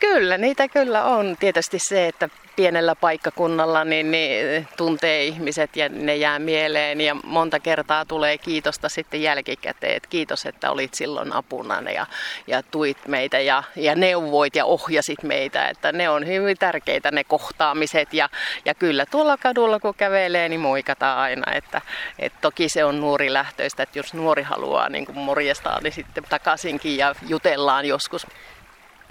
Kyllä, 0.00 0.38
niitä 0.38 0.68
kyllä 0.68 1.04
on. 1.04 1.36
Tietysti 1.40 1.78
se, 1.78 2.06
että 2.08 2.28
pienellä 2.58 2.94
paikkakunnalla 2.94 3.84
niin, 3.84 4.10
niin 4.10 4.68
tuntee 4.76 5.24
ihmiset 5.24 5.76
ja 5.76 5.88
ne 5.88 6.16
jää 6.16 6.38
mieleen 6.38 7.00
ja 7.00 7.16
monta 7.24 7.60
kertaa 7.60 8.04
tulee 8.04 8.38
kiitosta 8.38 8.88
sitten 8.88 9.22
jälkikäteen, 9.22 9.96
että 9.96 10.08
kiitos, 10.08 10.46
että 10.46 10.70
olit 10.70 10.94
silloin 10.94 11.32
apuna 11.32 11.90
ja, 11.90 12.06
ja 12.46 12.62
tuit 12.62 13.08
meitä 13.08 13.38
ja, 13.38 13.62
ja 13.76 13.94
neuvoit 13.94 14.56
ja 14.56 14.64
ohjasit 14.64 15.22
meitä, 15.22 15.68
että 15.68 15.92
ne 15.92 16.08
on 16.08 16.26
hyvin 16.26 16.56
tärkeitä 16.58 17.10
ne 17.10 17.24
kohtaamiset 17.24 18.14
ja, 18.14 18.28
ja 18.64 18.74
kyllä 18.74 19.06
tuolla 19.06 19.36
kadulla 19.36 19.80
kun 19.80 19.94
kävelee, 19.94 20.48
niin 20.48 20.60
moikataan 20.60 21.18
aina, 21.18 21.52
että, 21.52 21.80
että 22.18 22.38
toki 22.40 22.68
se 22.68 22.84
on 22.84 23.00
nuori 23.00 23.32
lähtöistä, 23.32 23.82
että 23.82 23.98
jos 23.98 24.14
nuori 24.14 24.42
haluaa 24.42 24.88
niin 24.88 25.06
kuin 25.06 25.18
morjestaa, 25.18 25.80
niin 25.80 25.92
sitten 25.92 26.24
takaisinkin 26.28 26.96
ja 26.96 27.14
jutellaan 27.28 27.84
joskus. 27.84 28.26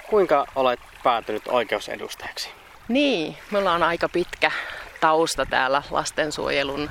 Kuinka 0.10 0.46
olet 0.56 0.80
päätynyt 1.04 1.43
oikeusedustajaksi? 1.48 2.50
Niin, 2.88 3.38
me 3.52 3.58
ollaan 3.58 3.84
aika 3.84 4.10
pitkä, 4.10 4.52
tausta 5.00 5.46
täällä 5.46 5.84
lastensuojelun. 5.91 6.89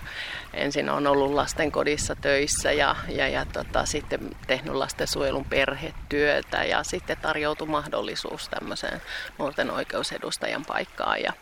Ensin 0.54 0.90
on 0.90 1.06
ollut 1.06 1.32
lastenkodissa 1.32 2.16
töissä 2.16 2.72
ja, 2.72 2.96
ja, 3.08 3.28
ja 3.28 3.46
tota, 3.52 3.86
sitten 3.86 4.36
tehnyt 4.46 4.74
lastensuojelun 4.74 5.44
perhetyötä 5.44 6.64
ja 6.64 6.84
sitten 6.84 7.16
tarjoutui 7.22 7.66
mahdollisuus 7.68 8.48
tämmöiseen 8.48 9.02
nuorten 9.38 9.70
oikeusedustajan 9.70 10.64
paikkaan. 10.64 11.22
Ja, 11.22 11.32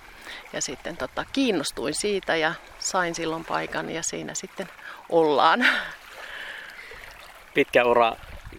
ja 0.52 0.62
sitten 0.62 0.96
tota, 0.96 1.24
kiinnostuin 1.32 1.94
siitä 1.94 2.37
ja 2.37 2.54
sain 2.78 3.14
silloin 3.14 3.44
paikan 3.44 3.90
ja 3.90 4.02
siinä 4.02 4.34
sitten 4.34 4.68
ollaan. 5.08 5.66
Pitkä 7.54 7.84
ura 7.84 8.12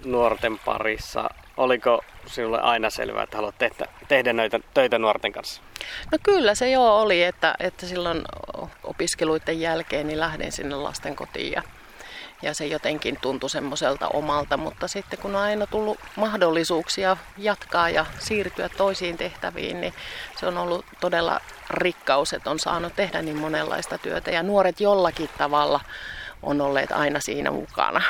nuorten 0.06 0.60
parissa. 0.60 1.30
Oliko 1.58 2.02
sinulle 2.28 2.62
aina 2.62 2.90
selvää, 2.90 3.24
että 3.24 3.38
haluat 3.38 3.58
tehdä, 3.58 3.86
tehdä 4.08 4.34
noita 4.34 4.60
töitä 4.74 5.00
nuorten 5.00 5.32
kanssa? 5.32 5.62
No 6.12 6.18
kyllä 6.24 6.56
se 6.56 6.70
joo 6.70 7.02
oli, 7.02 7.24
että, 7.24 7.56
että 7.60 7.86
silloin 7.86 8.22
opiskeluiden 8.84 9.62
jälkeen 9.62 10.08
niin 10.08 10.20
lähdin 10.20 10.52
sinne 10.52 10.76
lasten 10.76 11.16
kotiin 11.16 11.52
ja, 11.52 11.64
ja 12.42 12.54
se 12.54 12.66
jotenkin 12.66 13.18
tuntui 13.22 13.50
semmoiselta 13.50 14.08
omalta, 14.08 14.58
mutta 14.58 14.88
sitten 14.88 15.20
kun 15.20 15.36
on 15.36 15.42
aina 15.42 15.68
tullut 15.68 16.00
mahdollisuuksia 16.16 17.18
jatkaa 17.38 17.90
ja 17.90 18.06
siirtyä 18.20 18.70
toisiin 18.70 19.18
tehtäviin, 19.18 19.82
niin 19.82 19.94
se 20.40 20.48
on 20.48 20.58
ollut 20.58 20.86
todella 21.02 21.42
rikkaus, 21.70 22.34
että 22.34 22.52
on 22.52 22.60
saanut 22.60 22.96
tehdä 22.96 23.22
niin 23.22 23.38
monenlaista 23.38 23.98
työtä 23.98 24.32
ja 24.32 24.44
nuoret 24.44 24.80
jollakin 24.80 25.30
tavalla 25.38 25.80
on 26.44 26.62
olleet 26.62 26.92
aina 26.92 27.20
siinä 27.20 27.52
mukana. 27.52 28.02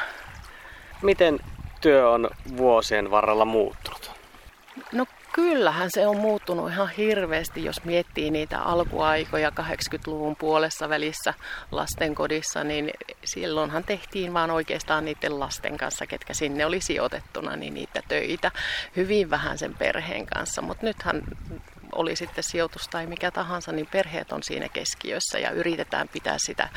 Miten 1.02 1.40
työ 1.86 2.10
on 2.10 2.30
vuosien 2.58 3.12
varrella 3.12 3.46
muuttunut? 3.46 4.12
No 4.92 5.06
kyllähän 5.34 5.90
se 5.92 6.08
on 6.08 6.18
muuttunut 6.18 6.72
ihan 6.72 6.90
hirveästi, 6.90 7.66
jos 7.66 7.84
miettii 7.84 8.32
niitä 8.32 8.60
alkuaikoja 8.60 9.50
80-luvun 9.50 10.36
puolessa 10.36 10.90
välissä 10.90 11.34
lastenkodissa, 11.72 12.64
niin 12.64 12.92
silloinhan 13.24 13.84
tehtiin 13.84 14.34
vaan 14.34 14.52
oikeastaan 14.52 15.06
niiden 15.06 15.40
lasten 15.40 15.78
kanssa, 15.78 16.08
ketkä 16.08 16.34
sinne 16.34 16.66
oli 16.66 16.82
sijoitettuna, 16.82 17.56
niin 17.56 17.74
niitä 17.74 18.02
töitä. 18.08 18.52
Hyvin 18.96 19.30
vähän 19.30 19.58
sen 19.58 19.74
perheen 19.74 20.26
kanssa, 20.26 20.62
mutta 20.62 20.86
nythän 20.86 21.22
oli 21.96 22.16
sitten 22.16 22.44
sijoitus 22.44 22.88
tai 22.88 23.08
mikä 23.08 23.32
tahansa, 23.32 23.72
niin 23.72 23.88
perheet 23.92 24.32
on 24.32 24.44
siinä 24.44 24.70
keskiössä 24.70 25.40
ja 25.40 25.52
yritetään 25.52 26.08
pitää 26.08 26.36
sitä 26.38 26.70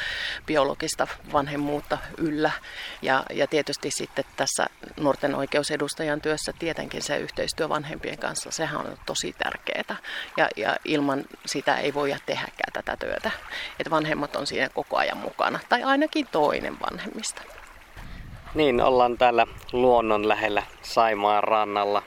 biologista 0.46 1.06
vanhemmuutta 1.32 1.98
yllä. 2.18 2.50
Ja, 3.02 3.24
ja 3.30 3.46
tietysti 3.46 3.90
sitten 3.90 4.24
tässä 4.36 4.66
nuorten 4.96 5.34
oikeusedustajan 5.34 6.20
työssä 6.20 6.52
tietenkin 6.58 7.02
se 7.02 7.18
yhteistyö 7.18 7.68
vanhempien 7.68 8.18
kanssa, 8.18 8.50
sehän 8.50 8.80
on 8.80 8.98
tosi 9.06 9.34
tärkeää. 9.38 9.96
Ja, 10.36 10.48
ja 10.56 10.76
ilman 10.84 11.24
sitä 11.46 11.76
ei 11.76 11.94
voi 11.94 12.14
tehdäkään 12.26 12.72
tätä 12.72 12.96
työtä. 12.96 13.30
Että 13.78 13.90
vanhemmat 13.90 14.36
on 14.36 14.46
siinä 14.46 14.68
koko 14.68 14.96
ajan 14.96 15.18
mukana, 15.18 15.58
tai 15.68 15.82
ainakin 15.82 16.26
toinen 16.32 16.80
vanhemmista. 16.80 17.42
Niin, 18.54 18.80
ollaan 18.80 19.18
täällä 19.18 19.46
luonnon 19.72 20.28
lähellä 20.28 20.62
Saimaan 20.82 21.44
rannalla. 21.44 22.02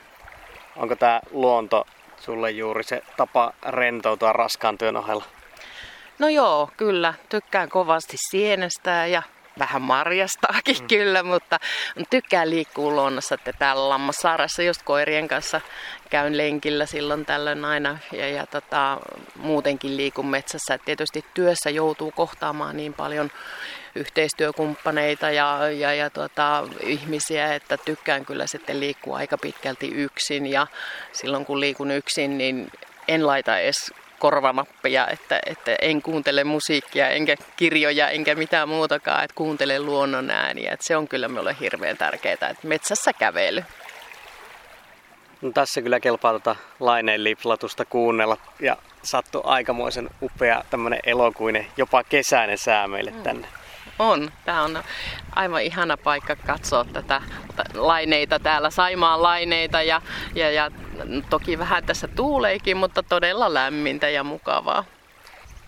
Onko 0.75 0.95
tämä 0.95 1.19
luonto 1.31 1.85
sulle 2.21 2.51
juuri 2.51 2.83
se 2.83 3.03
tapa 3.17 3.53
rentoutua 3.67 4.33
raskaan 4.33 4.77
työn 4.77 4.97
ohella? 4.97 5.23
No 6.19 6.29
joo, 6.29 6.69
kyllä. 6.77 7.13
Tykkään 7.29 7.69
kovasti 7.69 8.17
sienestää 8.29 9.07
ja 9.07 9.23
vähän 9.59 9.81
marjastaakin 9.81 10.77
mm. 10.79 10.87
kyllä, 10.87 11.23
mutta 11.23 11.59
tykkään 12.09 12.49
liikkua 12.49 12.91
luonnossa, 12.91 13.35
että 13.35 13.53
täällä 13.59 13.89
Lammassaarassa 13.89 14.63
just 14.63 14.81
koirien 14.83 15.27
kanssa 15.27 15.61
käyn 16.09 16.37
lenkillä 16.37 16.85
silloin 16.85 17.25
tällöin 17.25 17.65
aina 17.65 17.97
ja, 18.11 18.29
ja 18.29 18.45
tota, 18.47 18.97
muutenkin 19.35 19.97
liikun 19.97 20.27
metsässä. 20.27 20.73
Et 20.73 20.81
tietysti 20.85 21.25
työssä 21.33 21.69
joutuu 21.69 22.11
kohtaamaan 22.11 22.77
niin 22.77 22.93
paljon 22.93 23.31
yhteistyökumppaneita 23.95 25.31
ja, 25.31 25.71
ja, 25.71 25.93
ja 25.93 26.09
tota, 26.09 26.67
ihmisiä, 26.83 27.55
että 27.55 27.77
tykkään 27.77 28.25
kyllä 28.25 28.47
sitten 28.47 28.79
liikkua 28.79 29.17
aika 29.17 29.37
pitkälti 29.37 29.87
yksin 29.87 30.45
ja 30.45 30.67
silloin 31.11 31.45
kun 31.45 31.59
liikun 31.59 31.91
yksin, 31.91 32.37
niin 32.37 32.71
en 33.07 33.27
laita 33.27 33.59
edes 33.59 33.93
korvanappia, 34.19 35.07
että, 35.07 35.39
että 35.45 35.75
en 35.81 36.01
kuuntele 36.01 36.43
musiikkia 36.43 37.09
enkä 37.09 37.35
kirjoja 37.55 38.09
enkä 38.09 38.35
mitään 38.35 38.69
muutakaan, 38.69 39.23
että 39.23 39.35
kuuntelen 39.35 39.85
luonnon 39.85 40.29
ääniä. 40.29 40.73
Että 40.73 40.85
se 40.85 40.97
on 40.97 41.07
kyllä 41.07 41.27
minulle 41.27 41.55
hirveän 41.59 41.97
tärkeää, 41.97 42.33
että 42.33 42.67
metsässä 42.67 43.13
kävely. 43.13 43.63
No, 45.41 45.51
tässä 45.51 45.81
kyllä 45.81 45.99
kelpaa 45.99 46.31
tuota 46.31 46.55
laineen 46.79 47.23
liplatusta 47.23 47.85
kuunnella 47.85 48.37
ja 48.59 48.77
sattu 49.03 49.41
aikamoisen 49.43 50.09
upea 50.21 50.63
tämmöinen 50.69 50.99
elokuinen, 51.03 51.67
jopa 51.77 52.03
kesäinen 52.03 52.57
sää 52.57 52.87
meille 52.87 53.11
mm. 53.11 53.23
tänne. 53.23 53.47
On. 53.99 54.31
Tämä 54.45 54.63
on 54.63 54.83
aivan 55.35 55.61
ihana 55.61 55.97
paikka 55.97 56.35
katsoa 56.35 56.85
tätä 56.85 57.21
laineita 57.73 58.39
täällä, 58.39 58.69
Saimaan 58.69 59.23
laineita 59.23 59.81
ja, 59.81 60.01
ja, 60.35 60.51
ja 60.51 60.71
toki 61.29 61.59
vähän 61.59 61.83
tässä 61.83 62.07
tuuleikin, 62.07 62.77
mutta 62.77 63.03
todella 63.03 63.53
lämmintä 63.53 64.09
ja 64.09 64.23
mukavaa. 64.23 64.83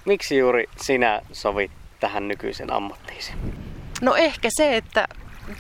Miksi 0.06 0.38
juuri 0.38 0.66
sinä 0.78 1.22
sovit 1.32 1.72
tähän 2.00 2.28
nykyisen 2.28 2.74
ammattiisi? 2.74 3.34
No 4.02 4.16
ehkä 4.16 4.50
se, 4.52 4.78
että 4.78 5.08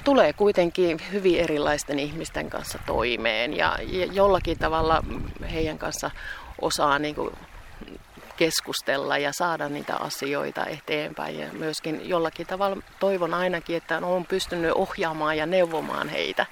tulee 0.03 0.33
kuitenkin 0.33 0.99
hyvin 1.11 1.39
erilaisten 1.39 1.99
ihmisten 1.99 2.49
kanssa 2.49 2.79
toimeen 2.85 3.57
ja, 3.57 3.77
jollakin 4.11 4.59
tavalla 4.59 5.03
heidän 5.53 5.77
kanssa 5.77 6.11
osaa 6.61 6.99
niin 6.99 7.15
kuin 7.15 7.33
keskustella 8.37 9.17
ja 9.17 9.31
saada 9.33 9.69
niitä 9.69 9.95
asioita 9.95 10.65
eteenpäin. 10.65 11.39
Ja 11.39 11.47
myöskin 11.53 12.09
jollakin 12.09 12.47
tavalla 12.47 12.77
toivon 12.99 13.33
ainakin, 13.33 13.77
että 13.77 13.97
olen 14.03 14.25
pystynyt 14.25 14.71
ohjaamaan 14.75 15.37
ja 15.37 15.45
neuvomaan 15.45 16.09
heitä 16.09 16.45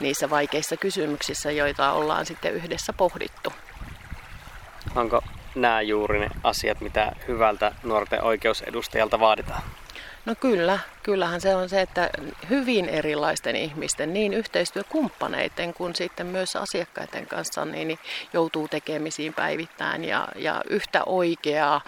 niissä 0.00 0.30
vaikeissa 0.30 0.76
kysymyksissä, 0.76 1.50
joita 1.50 1.92
ollaan 1.92 2.26
sitten 2.26 2.54
yhdessä 2.54 2.92
pohdittu. 2.92 3.52
Onko 4.96 5.22
nämä 5.54 5.82
juuri 5.82 6.18
ne 6.18 6.28
asiat, 6.44 6.80
mitä 6.80 7.12
hyvältä 7.28 7.72
nuorten 7.82 8.22
oikeusedustajalta 8.22 9.20
vaaditaan? 9.20 9.62
No 10.24 10.34
kyllä, 10.40 10.78
kyllähän 11.02 11.40
se 11.40 11.54
on 11.54 11.68
se, 11.68 11.80
että 11.80 12.10
hyvin 12.50 12.88
erilaisten 12.88 13.56
ihmisten, 13.56 14.12
niin 14.12 14.34
yhteistyökumppaneiden 14.34 15.74
kuin 15.74 15.94
sitten 15.94 16.26
myös 16.26 16.56
asiakkaiden 16.56 17.26
kanssa, 17.26 17.64
niin 17.64 17.98
joutuu 18.32 18.68
tekemisiin 18.68 19.34
päivittäin 19.34 20.04
ja, 20.04 20.28
ja 20.36 20.62
yhtä 20.70 21.02
oikeaa 21.06 21.80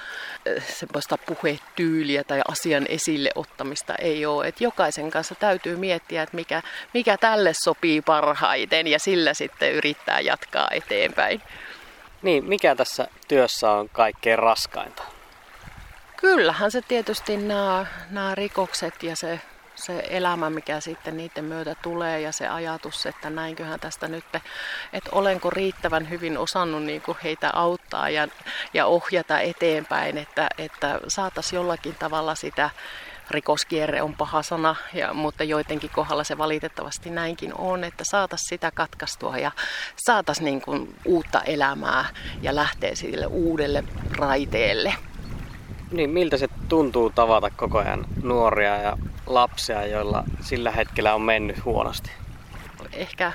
semmoista 0.78 1.18
puhetyyliä 1.18 2.24
tai 2.24 2.40
asian 2.48 2.86
esille 2.88 3.30
ottamista 3.34 3.94
ei 3.94 4.26
ole. 4.26 4.48
Että 4.48 4.64
jokaisen 4.64 5.10
kanssa 5.10 5.34
täytyy 5.34 5.76
miettiä, 5.76 6.22
että 6.22 6.36
mikä, 6.36 6.62
mikä 6.94 7.16
tälle 7.16 7.52
sopii 7.64 8.02
parhaiten 8.02 8.86
ja 8.86 8.98
sillä 8.98 9.34
sitten 9.34 9.72
yrittää 9.72 10.20
jatkaa 10.20 10.68
eteenpäin. 10.70 11.42
Niin, 12.22 12.44
mikä 12.44 12.74
tässä 12.74 13.08
työssä 13.28 13.70
on 13.70 13.88
kaikkein 13.88 14.38
raskainta? 14.38 15.02
Kyllähän 16.24 16.70
se 16.70 16.82
tietysti 16.82 17.36
nämä, 17.36 17.86
nämä 18.10 18.34
rikokset 18.34 19.02
ja 19.02 19.16
se, 19.16 19.40
se 19.74 20.02
elämä, 20.10 20.50
mikä 20.50 20.80
sitten 20.80 21.16
niiden 21.16 21.44
myötä 21.44 21.76
tulee 21.82 22.20
ja 22.20 22.32
se 22.32 22.48
ajatus, 22.48 23.06
että 23.06 23.30
näinköhän 23.30 23.80
tästä 23.80 24.08
nyt, 24.08 24.24
että 24.92 25.10
olenko 25.12 25.50
riittävän 25.50 26.10
hyvin 26.10 26.38
osannut 26.38 26.82
niin 26.82 27.02
kuin 27.02 27.18
heitä 27.24 27.50
auttaa 27.52 28.08
ja, 28.08 28.28
ja 28.74 28.86
ohjata 28.86 29.40
eteenpäin, 29.40 30.18
että, 30.18 30.48
että 30.58 31.00
saataisiin 31.08 31.56
jollakin 31.56 31.94
tavalla 31.94 32.34
sitä 32.34 32.70
rikoskierre 33.30 34.02
on 34.02 34.14
paha 34.14 34.42
sana, 34.42 34.76
ja, 34.94 35.14
mutta 35.14 35.44
joidenkin 35.44 35.90
kohdalla 35.90 36.24
se 36.24 36.38
valitettavasti 36.38 37.10
näinkin 37.10 37.54
on, 37.58 37.84
että 37.84 38.04
saataisiin 38.10 38.48
sitä 38.48 38.70
katkaistua 38.70 39.38
ja 39.38 39.50
saataisiin 39.96 40.44
niin 40.44 40.94
uutta 41.04 41.42
elämää 41.42 42.04
ja 42.42 42.54
lähteä 42.54 42.94
sille 42.94 43.26
uudelle 43.26 43.84
raiteelle. 44.18 44.94
Niin, 45.90 46.10
miltä 46.10 46.36
se 46.36 46.48
tuntuu 46.68 47.10
tavata 47.10 47.50
koko 47.50 47.78
ajan 47.78 48.06
nuoria 48.22 48.76
ja 48.76 48.98
lapsia, 49.26 49.86
joilla 49.86 50.24
sillä 50.40 50.70
hetkellä 50.70 51.14
on 51.14 51.22
mennyt 51.22 51.64
huonosti? 51.64 52.10
Ehkä 52.92 53.32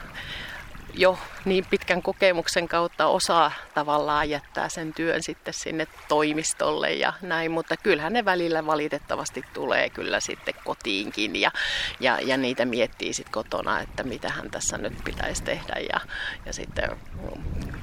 jo 0.94 1.20
niin 1.46 1.66
pitkän 1.70 2.02
kokemuksen 2.02 2.68
kautta 2.68 3.08
osaa 3.08 3.52
tavallaan 3.74 4.30
jättää 4.30 4.70
sen 4.70 4.94
työn 4.94 5.24
sitten 5.24 5.54
sinne 5.54 5.88
toimistolle 6.08 6.94
ja 6.94 7.14
näin, 7.22 7.52
mutta 7.52 7.78
kyllähän 7.78 8.14
ne 8.14 8.26
välillä 8.26 8.66
valitettavasti 8.66 9.44
tulee 9.54 9.90
kyllä 9.90 10.20
sitten 10.20 10.54
kotiinkin 10.66 11.36
ja, 11.36 11.52
ja, 12.00 12.20
ja 12.22 12.38
niitä 12.38 12.66
miettii 12.66 13.14
sitten 13.14 13.34
kotona, 13.34 13.80
että 13.80 14.04
mitä 14.04 14.30
hän 14.30 14.52
tässä 14.52 14.78
nyt 14.78 14.94
pitäisi 15.04 15.44
tehdä 15.44 15.76
ja, 15.94 16.00
ja 16.46 16.54
sitten 16.54 16.90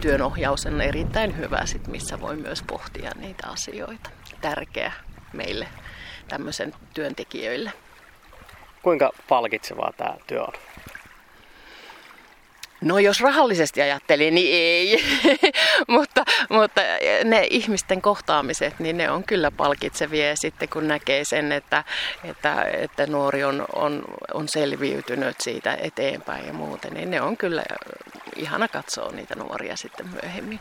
työnohjaus 0.01 0.67
on 0.67 0.81
erittäin 0.81 1.37
hyvä 1.37 1.67
sit, 1.67 1.87
missä 1.87 2.21
voi 2.21 2.37
myös 2.37 2.63
pohtia 2.63 3.11
niitä 3.17 3.47
asioita. 3.49 4.11
Tärkeä 4.41 4.93
meille 5.33 5.69
tämmöisen 6.29 6.75
työntekijöille. 6.95 7.73
Kuinka 8.83 9.11
palkitsevaa 9.29 9.93
tämä 9.97 10.15
työ 10.27 10.45
on? 10.45 10.53
No 12.81 12.99
jos 12.99 13.21
rahallisesti 13.21 13.83
ajattelin, 13.83 14.35
niin 14.35 14.55
ei. 14.55 15.05
mutta, 15.89 16.25
mutta 16.49 16.81
ne 17.25 17.47
ihmisten 17.51 18.03
kohtaamiset, 18.03 18.79
niin 18.79 18.97
ne 18.97 19.11
on 19.11 19.25
kyllä 19.25 19.51
palkitsevia 19.51 20.37
sitten 20.37 20.69
kun 20.69 20.89
näkee 20.89 21.25
sen, 21.25 21.53
että, 21.53 21.85
että, 22.25 22.63
että 22.63 23.07
nuori 23.07 23.45
on, 23.45 23.65
on, 23.75 24.05
on 24.35 24.49
selviytynyt 24.49 25.41
siitä 25.41 25.75
eteenpäin 25.81 26.47
ja 26.47 26.53
muuten, 26.53 26.95
niin 26.95 27.11
ne 27.11 27.21
on 27.21 27.37
kyllä 27.37 27.65
ihana 28.37 28.69
katsoa 28.69 29.13
niitä 29.13 29.35
nuoria 29.35 29.77
sitten 29.77 30.07
myöhemmin. 30.09 30.61